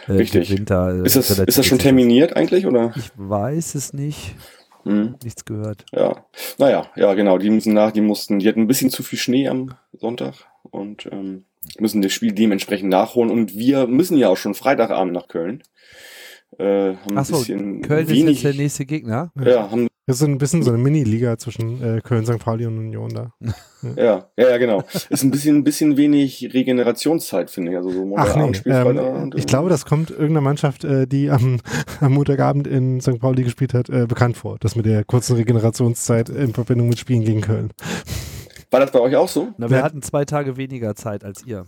[0.08, 0.54] äh, Richtig.
[0.66, 2.66] Da, äh, ist, das, ist das schon terminiert eigentlich?
[2.66, 2.92] oder?
[2.96, 4.36] Ich weiß es nicht.
[4.84, 5.16] Hm.
[5.24, 5.86] Nichts gehört.
[5.92, 6.26] Ja,
[6.58, 7.38] naja, ja genau.
[7.38, 10.36] Die müssen nach, die mussten, die hatten ein bisschen zu viel Schnee am Sonntag
[10.76, 11.46] und ähm,
[11.80, 13.32] müssen das Spiel dementsprechend nachholen.
[13.32, 15.64] Und wir müssen ja auch schon Freitagabend nach Köln.
[16.58, 19.32] Äh, haben Ach so, Köln wenig, ist jetzt der nächste Gegner.
[19.44, 22.38] Ja, haben das ist ein bisschen so eine Mini-Liga zwischen äh, Köln, St.
[22.38, 23.34] Pauli und Union da.
[23.96, 24.84] Ja, ja, ja, genau.
[25.10, 27.78] Ist ein bisschen, ein bisschen wenig Regenerationszeit, finde ich.
[27.78, 31.60] Also so Ach nee, ähm, ich glaube, das kommt irgendeiner Mannschaft, äh, die am,
[32.02, 33.20] am Montagabend in St.
[33.20, 34.58] Pauli gespielt hat, äh, bekannt vor.
[34.60, 37.70] Das mit der kurzen Regenerationszeit in Verbindung mit Spielen gegen Köln.
[38.76, 39.54] War das bei euch auch so?
[39.58, 41.66] Na, wir hatten zwei Tage weniger Zeit als ihr.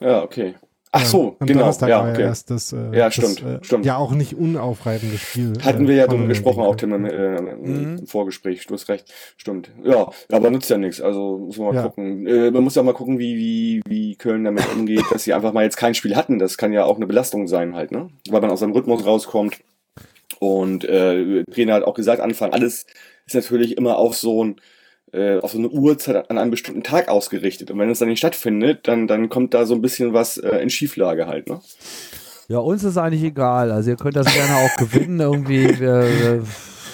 [0.00, 0.56] Ja, okay.
[0.90, 1.60] Ach so, ja, genau.
[1.60, 2.22] Donnerstag ja, war okay.
[2.22, 3.86] ja erst das, äh, ja, stimmt, das, äh, stimmt.
[3.86, 5.52] ja auch nicht unaufreibende Spiel.
[5.62, 7.98] Hatten wir ja darüber gesprochen, auch Tim, äh, mhm.
[8.00, 9.70] im Vorgespräch, du hast recht, stimmt.
[9.84, 11.82] Ja, aber nützt ja nichts, also muss man mal ja.
[11.84, 12.26] gucken.
[12.26, 15.52] Äh, man muss ja mal gucken, wie, wie, wie Köln damit umgeht, dass sie einfach
[15.52, 16.40] mal jetzt kein Spiel hatten.
[16.40, 18.08] Das kann ja auch eine Belastung sein halt, ne?
[18.28, 19.60] Weil man aus seinem Rhythmus rauskommt.
[20.40, 22.86] Und äh, Trainer hat auch gesagt, Anfang, alles
[23.26, 24.56] ist natürlich immer auf so ein
[25.12, 27.70] äh, auf so eine Uhrzeit an einem bestimmten Tag ausgerichtet.
[27.70, 30.58] Und wenn es dann nicht stattfindet, dann, dann kommt da so ein bisschen was äh,
[30.58, 31.60] in Schieflage halt, ne?
[32.48, 33.70] Ja, uns ist eigentlich egal.
[33.70, 35.78] Also ihr könnt das gerne auch gewinnen irgendwie.
[35.78, 36.42] Wir, wir,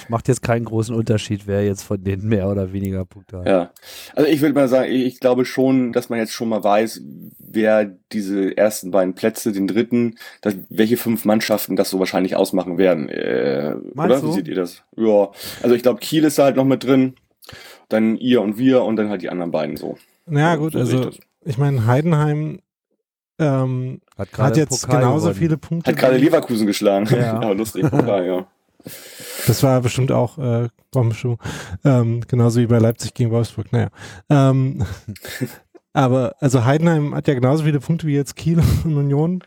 [0.09, 3.47] macht jetzt keinen großen Unterschied, wer jetzt von denen mehr oder weniger Punkte hat.
[3.47, 3.71] Ja,
[4.14, 7.03] also ich würde mal sagen, ich glaube schon, dass man jetzt schon mal weiß,
[7.39, 12.79] wer diese ersten beiden Plätze, den dritten, dass, welche fünf Mannschaften das so wahrscheinlich ausmachen
[12.79, 13.09] werden.
[13.09, 14.21] Äh, oder?
[14.21, 14.29] Du?
[14.29, 14.83] Wie seht ihr das?
[14.97, 15.31] Ja,
[15.62, 17.14] also ich glaube, Kiel ist da halt noch mit drin
[17.89, 19.97] dann ihr und wir und dann halt die anderen beiden so.
[20.26, 22.61] Naja, gut, so also ich, ich meine, Heidenheim
[23.39, 25.39] ähm, hat, hat, jetzt Pokal genauso gewonnen.
[25.39, 25.91] viele Punkte.
[25.91, 27.07] Hat gerade Leverkusen geschlagen.
[27.11, 28.47] Ja, ja lustig, Pokal, ja.
[29.47, 31.37] Das war bestimmt auch äh, Bombenschuh.
[31.84, 33.72] Ähm, genauso wie bei Leipzig gegen Wolfsburg.
[33.72, 33.89] Naja.
[34.30, 34.84] Ähm,
[35.93, 39.43] aber also Heidenheim hat ja genauso viele Punkte wie jetzt Kiel und Union.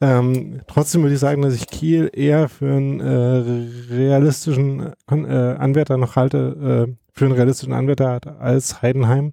[0.00, 5.96] Ähm, trotzdem würde ich sagen, dass ich Kiel eher für einen äh, realistischen äh, Anwärter
[5.96, 9.32] noch halte, äh, für einen realistischen Anwärter als Heidenheim.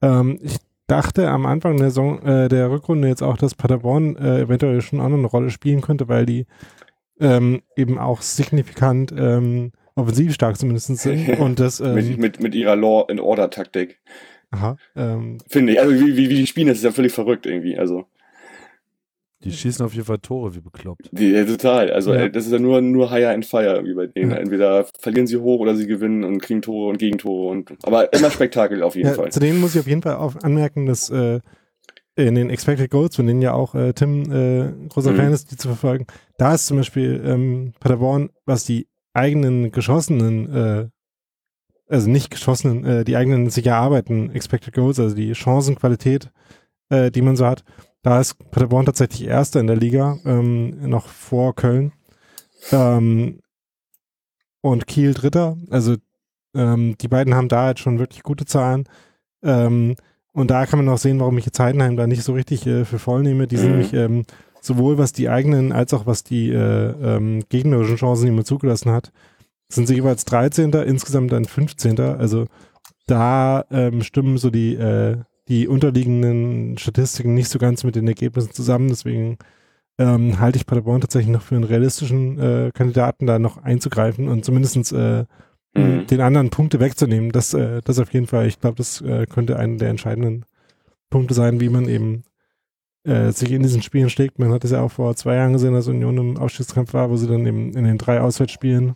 [0.00, 4.40] Ähm, ich dachte am Anfang der, Saison, äh, der Rückrunde jetzt auch, dass Paderborn äh,
[4.40, 6.46] eventuell schon auch noch eine Rolle spielen könnte, weil die
[7.20, 11.28] ähm, eben auch signifikant ähm, offensiv stark zumindest sind.
[11.38, 14.00] Und das, ähm, mit, mit, mit ihrer Law-and-Order-Taktik.
[14.50, 14.76] Aha.
[14.96, 15.80] Ähm, Finde ich.
[15.80, 17.78] Also wie, wie, wie die spielen, das ist ja völlig verrückt irgendwie.
[17.78, 18.06] Also.
[19.42, 21.08] Die schießen auf jeden Fall Tore wie bekloppt.
[21.12, 21.90] Die, ja, total.
[21.90, 22.28] Also ja.
[22.28, 24.32] das ist ja nur, nur Higher and Fire irgendwie bei denen.
[24.32, 24.36] Ja.
[24.36, 27.50] Entweder verlieren sie hoch oder sie gewinnen und kriegen Tore und Gegentore.
[27.50, 29.32] Und, aber immer Spektakel auf jeden ja, Fall.
[29.32, 31.40] Zu denen muss ich auf jeden Fall auch anmerken, dass äh,
[32.16, 35.16] in den Expected Goals, von denen ja auch äh, Tim äh, großer mhm.
[35.16, 40.54] Fan ist, die zu verfolgen, da ist zum Beispiel ähm, Paderborn, was die eigenen geschossenen,
[40.54, 40.88] äh,
[41.88, 46.30] also nicht geschossenen, äh, die eigenen sich erarbeiten Expected Goals, also die Chancenqualität,
[46.90, 47.64] äh, die man so hat,
[48.02, 51.92] da ist Paderborn tatsächlich Erster in der Liga, ähm, noch vor Köln.
[52.72, 53.40] Ähm,
[54.62, 55.56] und Kiel Dritter.
[55.70, 55.96] Also
[56.54, 58.88] ähm, die beiden haben da jetzt schon wirklich gute Zahlen.
[59.42, 59.96] Ähm,
[60.32, 62.84] und da kann man auch sehen, warum ich jetzt Heidenheim da nicht so richtig äh,
[62.84, 63.46] für voll nehme.
[63.46, 63.72] Die sind mhm.
[63.72, 64.24] nämlich ähm,
[64.60, 66.56] sowohl was die eigenen als auch was die äh,
[67.16, 69.12] ähm, gegnerischen Chancen, die man zugelassen hat,
[69.68, 70.72] sind sie jeweils 13.
[70.72, 71.98] insgesamt dann 15.
[72.00, 72.46] Also
[73.06, 75.18] da ähm, stimmen so die äh,
[75.50, 78.88] die unterliegenden Statistiken nicht so ganz mit den Ergebnissen zusammen.
[78.88, 79.36] Deswegen
[79.98, 84.44] ähm, halte ich Paderborn tatsächlich noch für einen realistischen äh, Kandidaten, da noch einzugreifen und
[84.44, 85.24] zumindest äh,
[85.74, 86.06] mhm.
[86.06, 87.32] den anderen Punkte wegzunehmen.
[87.32, 90.46] Das, äh, das auf jeden Fall, ich glaube, das äh, könnte einer der entscheidenden
[91.10, 92.22] Punkte sein, wie man eben
[93.02, 94.38] äh, sich in diesen Spielen schlägt.
[94.38, 97.16] Man hat es ja auch vor zwei Jahren gesehen, dass Union im Aufstiegskampf war, wo
[97.16, 98.94] sie dann eben in den drei Auswärtsspielen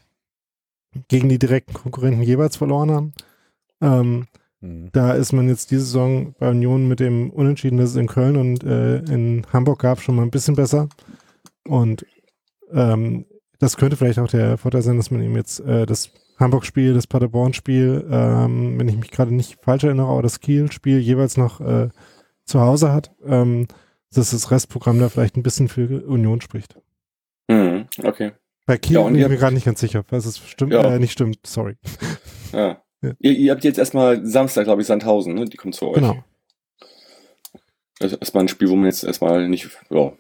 [1.08, 3.12] gegen die direkten Konkurrenten jeweils verloren haben.
[3.80, 4.26] Ähm,
[4.64, 4.88] Mhm.
[4.92, 8.36] da ist man jetzt diese Saison bei Union mit dem Unentschieden, das es in Köln
[8.36, 10.88] und äh, in Hamburg gab, schon mal ein bisschen besser.
[11.66, 12.06] Und
[12.72, 13.26] ähm,
[13.58, 17.06] das könnte vielleicht auch der Vorteil sein, dass man ihm jetzt äh, das Hamburg-Spiel, das
[17.06, 21.88] Paderborn-Spiel, ähm, wenn ich mich gerade nicht falsch erinnere, aber das Kiel-Spiel jeweils noch äh,
[22.44, 23.68] zu Hause hat, ähm,
[24.12, 26.76] dass das Restprogramm da vielleicht ein bisschen für Union spricht.
[27.48, 28.32] Mhm, okay.
[28.66, 30.82] Bei Kiel Ja, und bin ich mir gerade nicht ganz sicher, was es stimmt, Ja.
[30.82, 31.76] äh, nicht stimmt, sorry.
[32.52, 32.82] Ja.
[33.04, 33.12] Ja.
[33.18, 35.44] Ihr, ihr habt jetzt erstmal Samstag, glaube ich, Sandhausen, ne?
[35.44, 35.94] Die kommt zu euch.
[35.94, 36.24] Genau.
[37.98, 40.12] Das ist erstmal ein Spiel, wo man jetzt erstmal nicht, ja.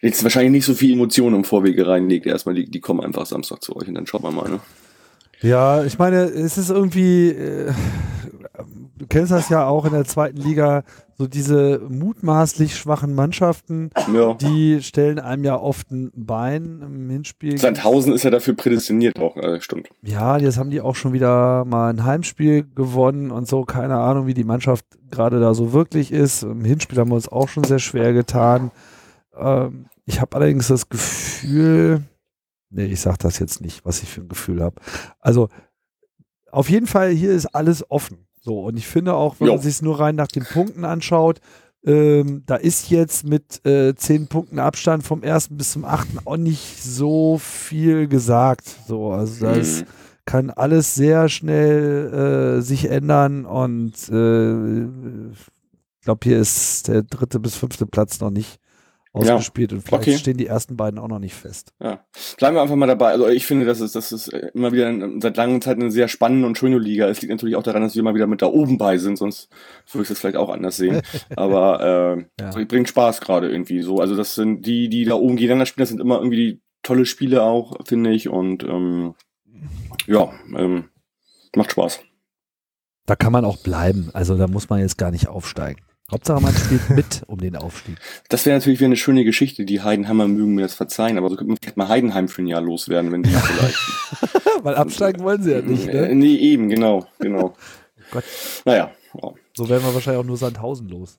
[0.00, 2.26] Jetzt wahrscheinlich nicht so viel Emotionen im Vorwege reinlegt.
[2.26, 4.60] Erstmal, die, die kommen einfach Samstag zu euch und dann schaut man mal, ne?
[5.40, 7.72] Ja, ich meine, es ist irgendwie, äh,
[9.02, 10.84] du kennst das ja auch in der zweiten Liga,
[11.18, 14.34] so diese mutmaßlich schwachen Mannschaften, Ja.
[14.34, 17.58] die stellen einem ja oft ein Bein im Hinspiel.
[17.58, 19.88] Sandhausen ist ja dafür prädestiniert auch, äh, stimmt.
[20.02, 23.64] Ja, jetzt haben die auch schon wieder mal ein Heimspiel gewonnen und so.
[23.64, 26.44] Keine Ahnung, wie die Mannschaft gerade da so wirklich ist.
[26.44, 28.70] Im Hinspiel haben wir uns auch schon sehr schwer getan.
[29.36, 32.02] Ähm, ich habe allerdings das Gefühl,
[32.70, 34.76] nee, ich sag das jetzt nicht, was ich für ein Gefühl habe.
[35.20, 35.48] Also
[36.50, 38.26] auf jeden Fall, hier ist alles offen.
[38.44, 39.54] So, und ich finde auch, wenn Jo.
[39.54, 41.40] man sich nur rein nach den Punkten anschaut,
[41.84, 46.36] ähm, da ist jetzt mit äh, zehn Punkten Abstand vom ersten bis zum achten auch
[46.36, 48.64] nicht so viel gesagt.
[48.86, 49.86] So, also da ist, Mhm.
[50.24, 54.82] kann alles sehr schnell äh, sich ändern und äh,
[55.32, 58.58] ich glaube, hier ist der dritte bis fünfte Platz noch nicht
[59.12, 60.16] ausgespielt und vielleicht okay.
[60.16, 61.74] stehen die ersten beiden auch noch nicht fest.
[61.82, 62.04] Ja.
[62.38, 63.10] Bleiben wir einfach mal dabei.
[63.10, 66.08] Also ich finde, das ist, das ist äh, immer wieder seit langer Zeit eine sehr
[66.08, 67.06] spannende und schöne Liga.
[67.08, 69.50] Es liegt natürlich auch daran, dass wir mal wieder mit da oben bei sind, sonst
[69.90, 71.02] würde ich das vielleicht auch anders sehen.
[71.36, 72.64] Aber äh, Ja.
[72.64, 73.98] bringt Spaß gerade irgendwie so.
[73.98, 77.42] Also das sind die, die da oben gegeneinander spielen, das sind immer irgendwie tolle Spiele
[77.42, 78.28] auch, finde ich.
[78.28, 79.14] Und ähm,
[80.06, 80.88] ja, ähm,
[81.54, 82.00] macht Spaß.
[83.06, 84.10] Da kann man auch bleiben.
[84.12, 85.82] Also da muss man jetzt gar nicht aufsteigen.
[86.10, 87.96] Hauptsache man spielt mit um den Aufstieg.
[88.28, 89.64] Das wäre natürlich wieder eine schöne Geschichte.
[89.64, 92.46] Die Heidenheimer mögen mir das verzeihen, aber so könnte man vielleicht mal Heidenheim für ein
[92.46, 93.78] Jahr loswerden, wenn die vielleicht.
[94.64, 95.88] Weil absteigen wollen sie ja nicht.
[95.88, 96.14] Äh, Ne?
[96.14, 97.54] nee, eben, genau, genau.
[98.10, 98.24] Gott.
[98.66, 98.90] Naja,
[99.22, 99.30] ja.
[99.56, 101.16] So werden wir wahrscheinlich auch nur Sandhausen los.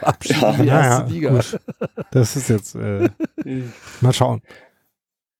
[0.00, 0.52] Abschied Ja.
[0.52, 1.30] die Naja, erste Liga.
[1.30, 1.60] gut.
[2.12, 3.08] Das ist jetzt, äh,
[4.00, 4.42] mal schauen.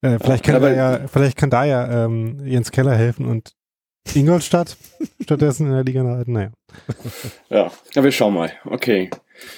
[0.02, 3.52] Äh, vielleicht, kann aber- da ja, vielleicht kann da ja ähm, Jens Keller helfen und
[4.14, 4.76] Ingolstadt
[5.22, 6.32] stattdessen in der Liga halten.
[6.32, 6.50] Naja.
[7.50, 8.52] Ja, ja, wir schauen mal.
[8.64, 9.10] Okay.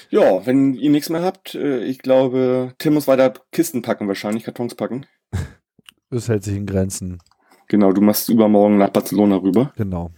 [0.09, 4.43] Ja, wenn ihr nichts mehr habt, äh, ich glaube, Tim muss weiter Kisten packen wahrscheinlich,
[4.43, 5.05] Kartons packen.
[6.09, 7.19] Das hält sich in Grenzen.
[7.67, 9.73] Genau, du machst übermorgen nach Barcelona rüber.
[9.75, 10.11] Genau.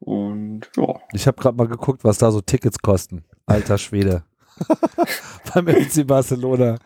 [0.00, 3.24] Und ja, Ich habe gerade mal geguckt, was da so Tickets kosten.
[3.46, 4.24] Alter Schwede.
[5.54, 6.78] Beim FC Barcelona.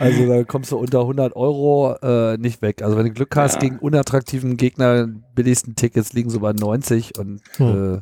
[0.00, 2.82] Also da kommst du unter 100 Euro äh, nicht weg.
[2.82, 3.60] Also wenn du Glück hast Ja.
[3.60, 7.96] gegen unattraktiven Gegner, billigsten Tickets liegen so bei 90 und Hm.
[7.96, 8.00] äh,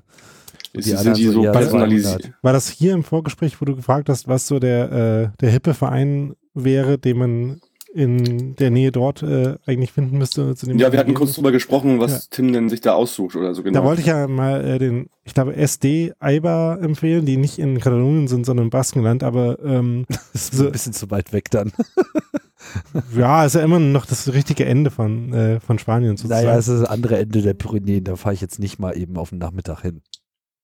[0.76, 2.22] Die sind anderen die so so eher personalisiert.
[2.22, 2.42] 200.
[2.42, 5.74] War das hier im Vorgespräch, wo du gefragt hast, was so der, äh, der hippe
[5.74, 7.60] Verein wäre, den man
[7.98, 10.54] in der Nähe dort äh, eigentlich finden müsste?
[10.54, 12.20] Zu dem Ja, wir hatten kurz drüber gesprochen, was Ja.
[12.30, 13.80] Tim denn sich da aussucht oder so genau.
[13.80, 17.78] Da wollte ich ja mal äh, den, ich glaube, SD Eibar empfehlen, die nicht in
[17.80, 21.72] Katalonien sind, sondern im Baskenland, aber ähm, ist So- ein bisschen zu weit weg dann.
[23.16, 26.46] ja, ist ja immer noch das richtige Ende von, äh, von Spanien sozusagen.
[26.46, 28.04] Naja, es ist das andere Ende der Pyrenäen.
[28.04, 30.02] Da fahre ich jetzt nicht mal eben auf den Nachmittag hin.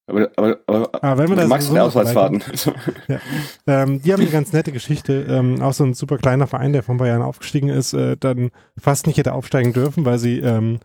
[0.07, 3.21] Aber, aber, aber, aber wenn man du da magst sowieso keine noch vorbeikommt- Auswärtsfahrten.
[3.67, 5.27] Ähm, die haben eine ganz nette Geschichte.
[5.29, 8.17] Ähm, auch so ein super kleiner Verein, der vor ein paar Jahren aufgestiegen ist, äh,
[8.19, 10.79] dann fast nicht hätte aufsteigen dürfen, weil sie ähm,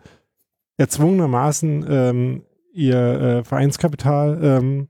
[0.78, 2.44] erzwungenermaßen ähm,
[2.74, 4.88] ihr äh, Vereinskapital ähm,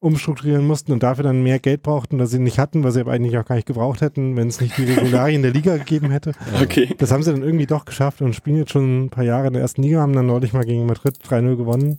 [0.00, 3.10] umstrukturieren mussten und dafür dann mehr Geld brauchten, das sie nicht hatten, was sie aber
[3.12, 6.32] eigentlich auch gar nicht gebraucht hätten, wenn es nicht die Regularien der Liga gegeben hätte.
[6.62, 6.94] okay.
[6.98, 9.54] Das haben sie dann irgendwie doch geschafft und spielen jetzt schon ein paar Jahre in
[9.54, 11.98] der ersten Liga, haben dann neulich mal gegen Madrid 3-0 gewonnen.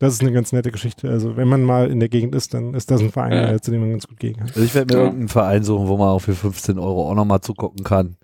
[0.00, 1.08] Das ist eine ganz nette Geschichte.
[1.10, 3.52] Also wenn man mal in der Gegend ist, dann ist das ein Verein, Ja.
[3.52, 4.46] äh, zu dem man ganz gut gehen kann.
[4.48, 5.04] Also ich werde mir Ja.
[5.06, 8.16] irgendeinen Verein suchen, wo man auch für 15 Euro auch nochmal zugucken kann.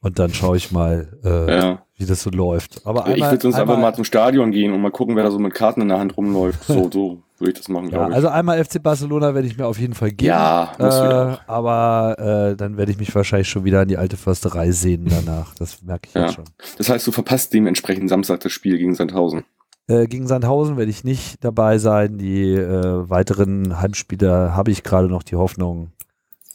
[0.00, 1.82] Und dann schaue ich mal, äh, Ja.
[1.96, 2.82] wie das so läuft.
[2.84, 5.30] Aber ich einmal, würde sonst einfach mal zum Stadion gehen und mal gucken, wer da
[5.30, 6.64] so mit Karten in der Hand rumläuft.
[6.64, 8.16] So, so würde ich das machen, ja, glaube ich.
[8.16, 10.28] also einmal FC Barcelona werde ich mir auf jeden Fall geben.
[10.28, 10.72] ja.
[10.78, 15.08] Äh, aber äh, dann werde ich mich wahrscheinlich schon wieder an die alte Försterei sehnen
[15.08, 15.54] danach.
[15.54, 16.22] Das merke ich Ja.
[16.26, 16.44] jetzt schon.
[16.76, 19.44] Das heißt, du verpasst dementsprechend Samstag das Spiel gegen Sandhausen.
[19.86, 22.18] Äh, gegen Sandhausen werde ich nicht dabei sein.
[22.18, 25.92] Die äh, weiteren Heimspiele habe ich gerade noch die Hoffnung,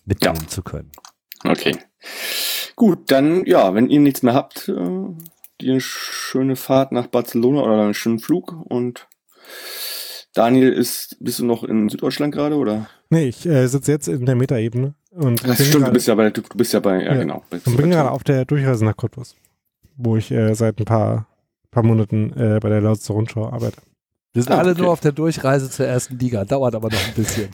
[0.06, 0.92] mitnehmen zu können.
[1.48, 1.78] Okay.
[2.76, 4.74] Gut, dann, ja, wenn ihr nichts mehr habt, äh,
[5.62, 9.08] dir eine schöne Fahrt nach Barcelona oder einen schönen Flug und
[10.34, 12.88] Daniel ist, bist du noch in Süddeutschland gerade oder?
[13.10, 16.08] Nee, ich äh, sitze jetzt in der Metaebene und Das bin stimmt, du gerade- bist
[16.08, 16.80] ja bei, du, du bist ja
[21.72, 23.78] äh, paar, Monaten äh, bei der Lausitzer Rundschau arbeite.
[24.34, 24.82] Wir sind Ah, alle okay.
[24.82, 26.46] nur auf der Durchreise zur ersten Liga.
[26.46, 27.50] Dauert aber noch ein bisschen.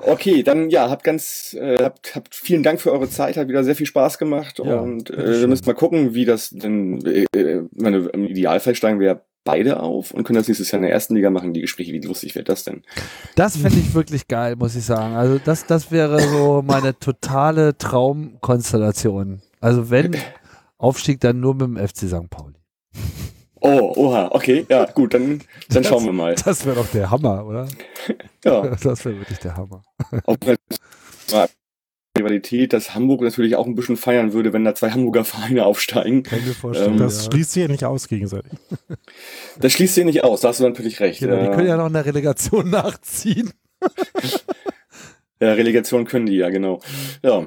[0.00, 3.64] okay, dann ja, habt ganz, äh, habt, habt vielen Dank für eure Zeit, hat wieder
[3.64, 7.24] sehr viel Spaß gemacht Ja, und äh, wir müssen mal gucken, wie das denn, äh,
[7.34, 10.82] äh, meine, im Idealfall steigen wir ja beide auf und können das nächstes Jahr in
[10.82, 12.82] der ersten Liga machen, die Gespräche, wie lustig wird das denn?
[13.34, 15.14] Das fände ich wirklich geil, muss ich sagen.
[15.16, 19.40] Also das, das wäre so meine totale Traumkonstellation.
[19.60, 20.14] Also wenn
[20.80, 22.30] Aufstieg, dann nur mit dem FC St.
[22.30, 22.54] Pauli.
[23.62, 26.34] Oh, oha, okay, ja, gut, dann, dann schauen wir mal.
[26.34, 27.68] Das wäre doch der Hammer, oder?
[28.44, 29.82] Ja, Das wäre wirklich der Hammer.
[30.24, 30.36] auch
[32.18, 36.22] Rivalität, dass Hamburg natürlich auch ein bisschen feiern würde, wenn da zwei Hamburger Vereine aufsteigen.
[36.22, 36.94] Kann ich mir vorstellen.
[36.94, 37.30] Ähm, Das ja.
[37.30, 38.50] schließt sich ja nicht aus gegenseitig.
[39.60, 41.20] Das schließt sich nicht aus, da hast du natürlich recht.
[41.20, 43.52] Genau, die Äh, können ja noch in der Relegation nachziehen.
[45.40, 46.80] Ja, Relegation können die, ja, genau.
[47.22, 47.46] Ja.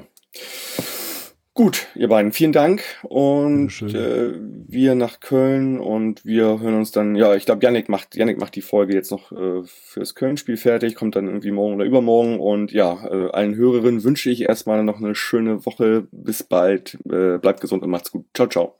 [1.56, 2.82] Gut, ihr beiden, vielen Dank.
[3.04, 4.32] Und äh,
[4.66, 8.56] wir nach Köln und wir hören uns dann, ja, ich glaube, Yannick macht, Yannick macht
[8.56, 12.40] die Folge jetzt noch äh, fürs Köln-Spiel fertig, kommt dann irgendwie morgen oder übermorgen.
[12.40, 16.08] Und ja, äh, allen Hörerinnen wünsche ich erstmal noch eine schöne Woche.
[16.10, 16.98] Bis bald.
[17.04, 18.24] Äh, bleibt gesund und macht's gut.
[18.34, 18.74] Ciao, ciao.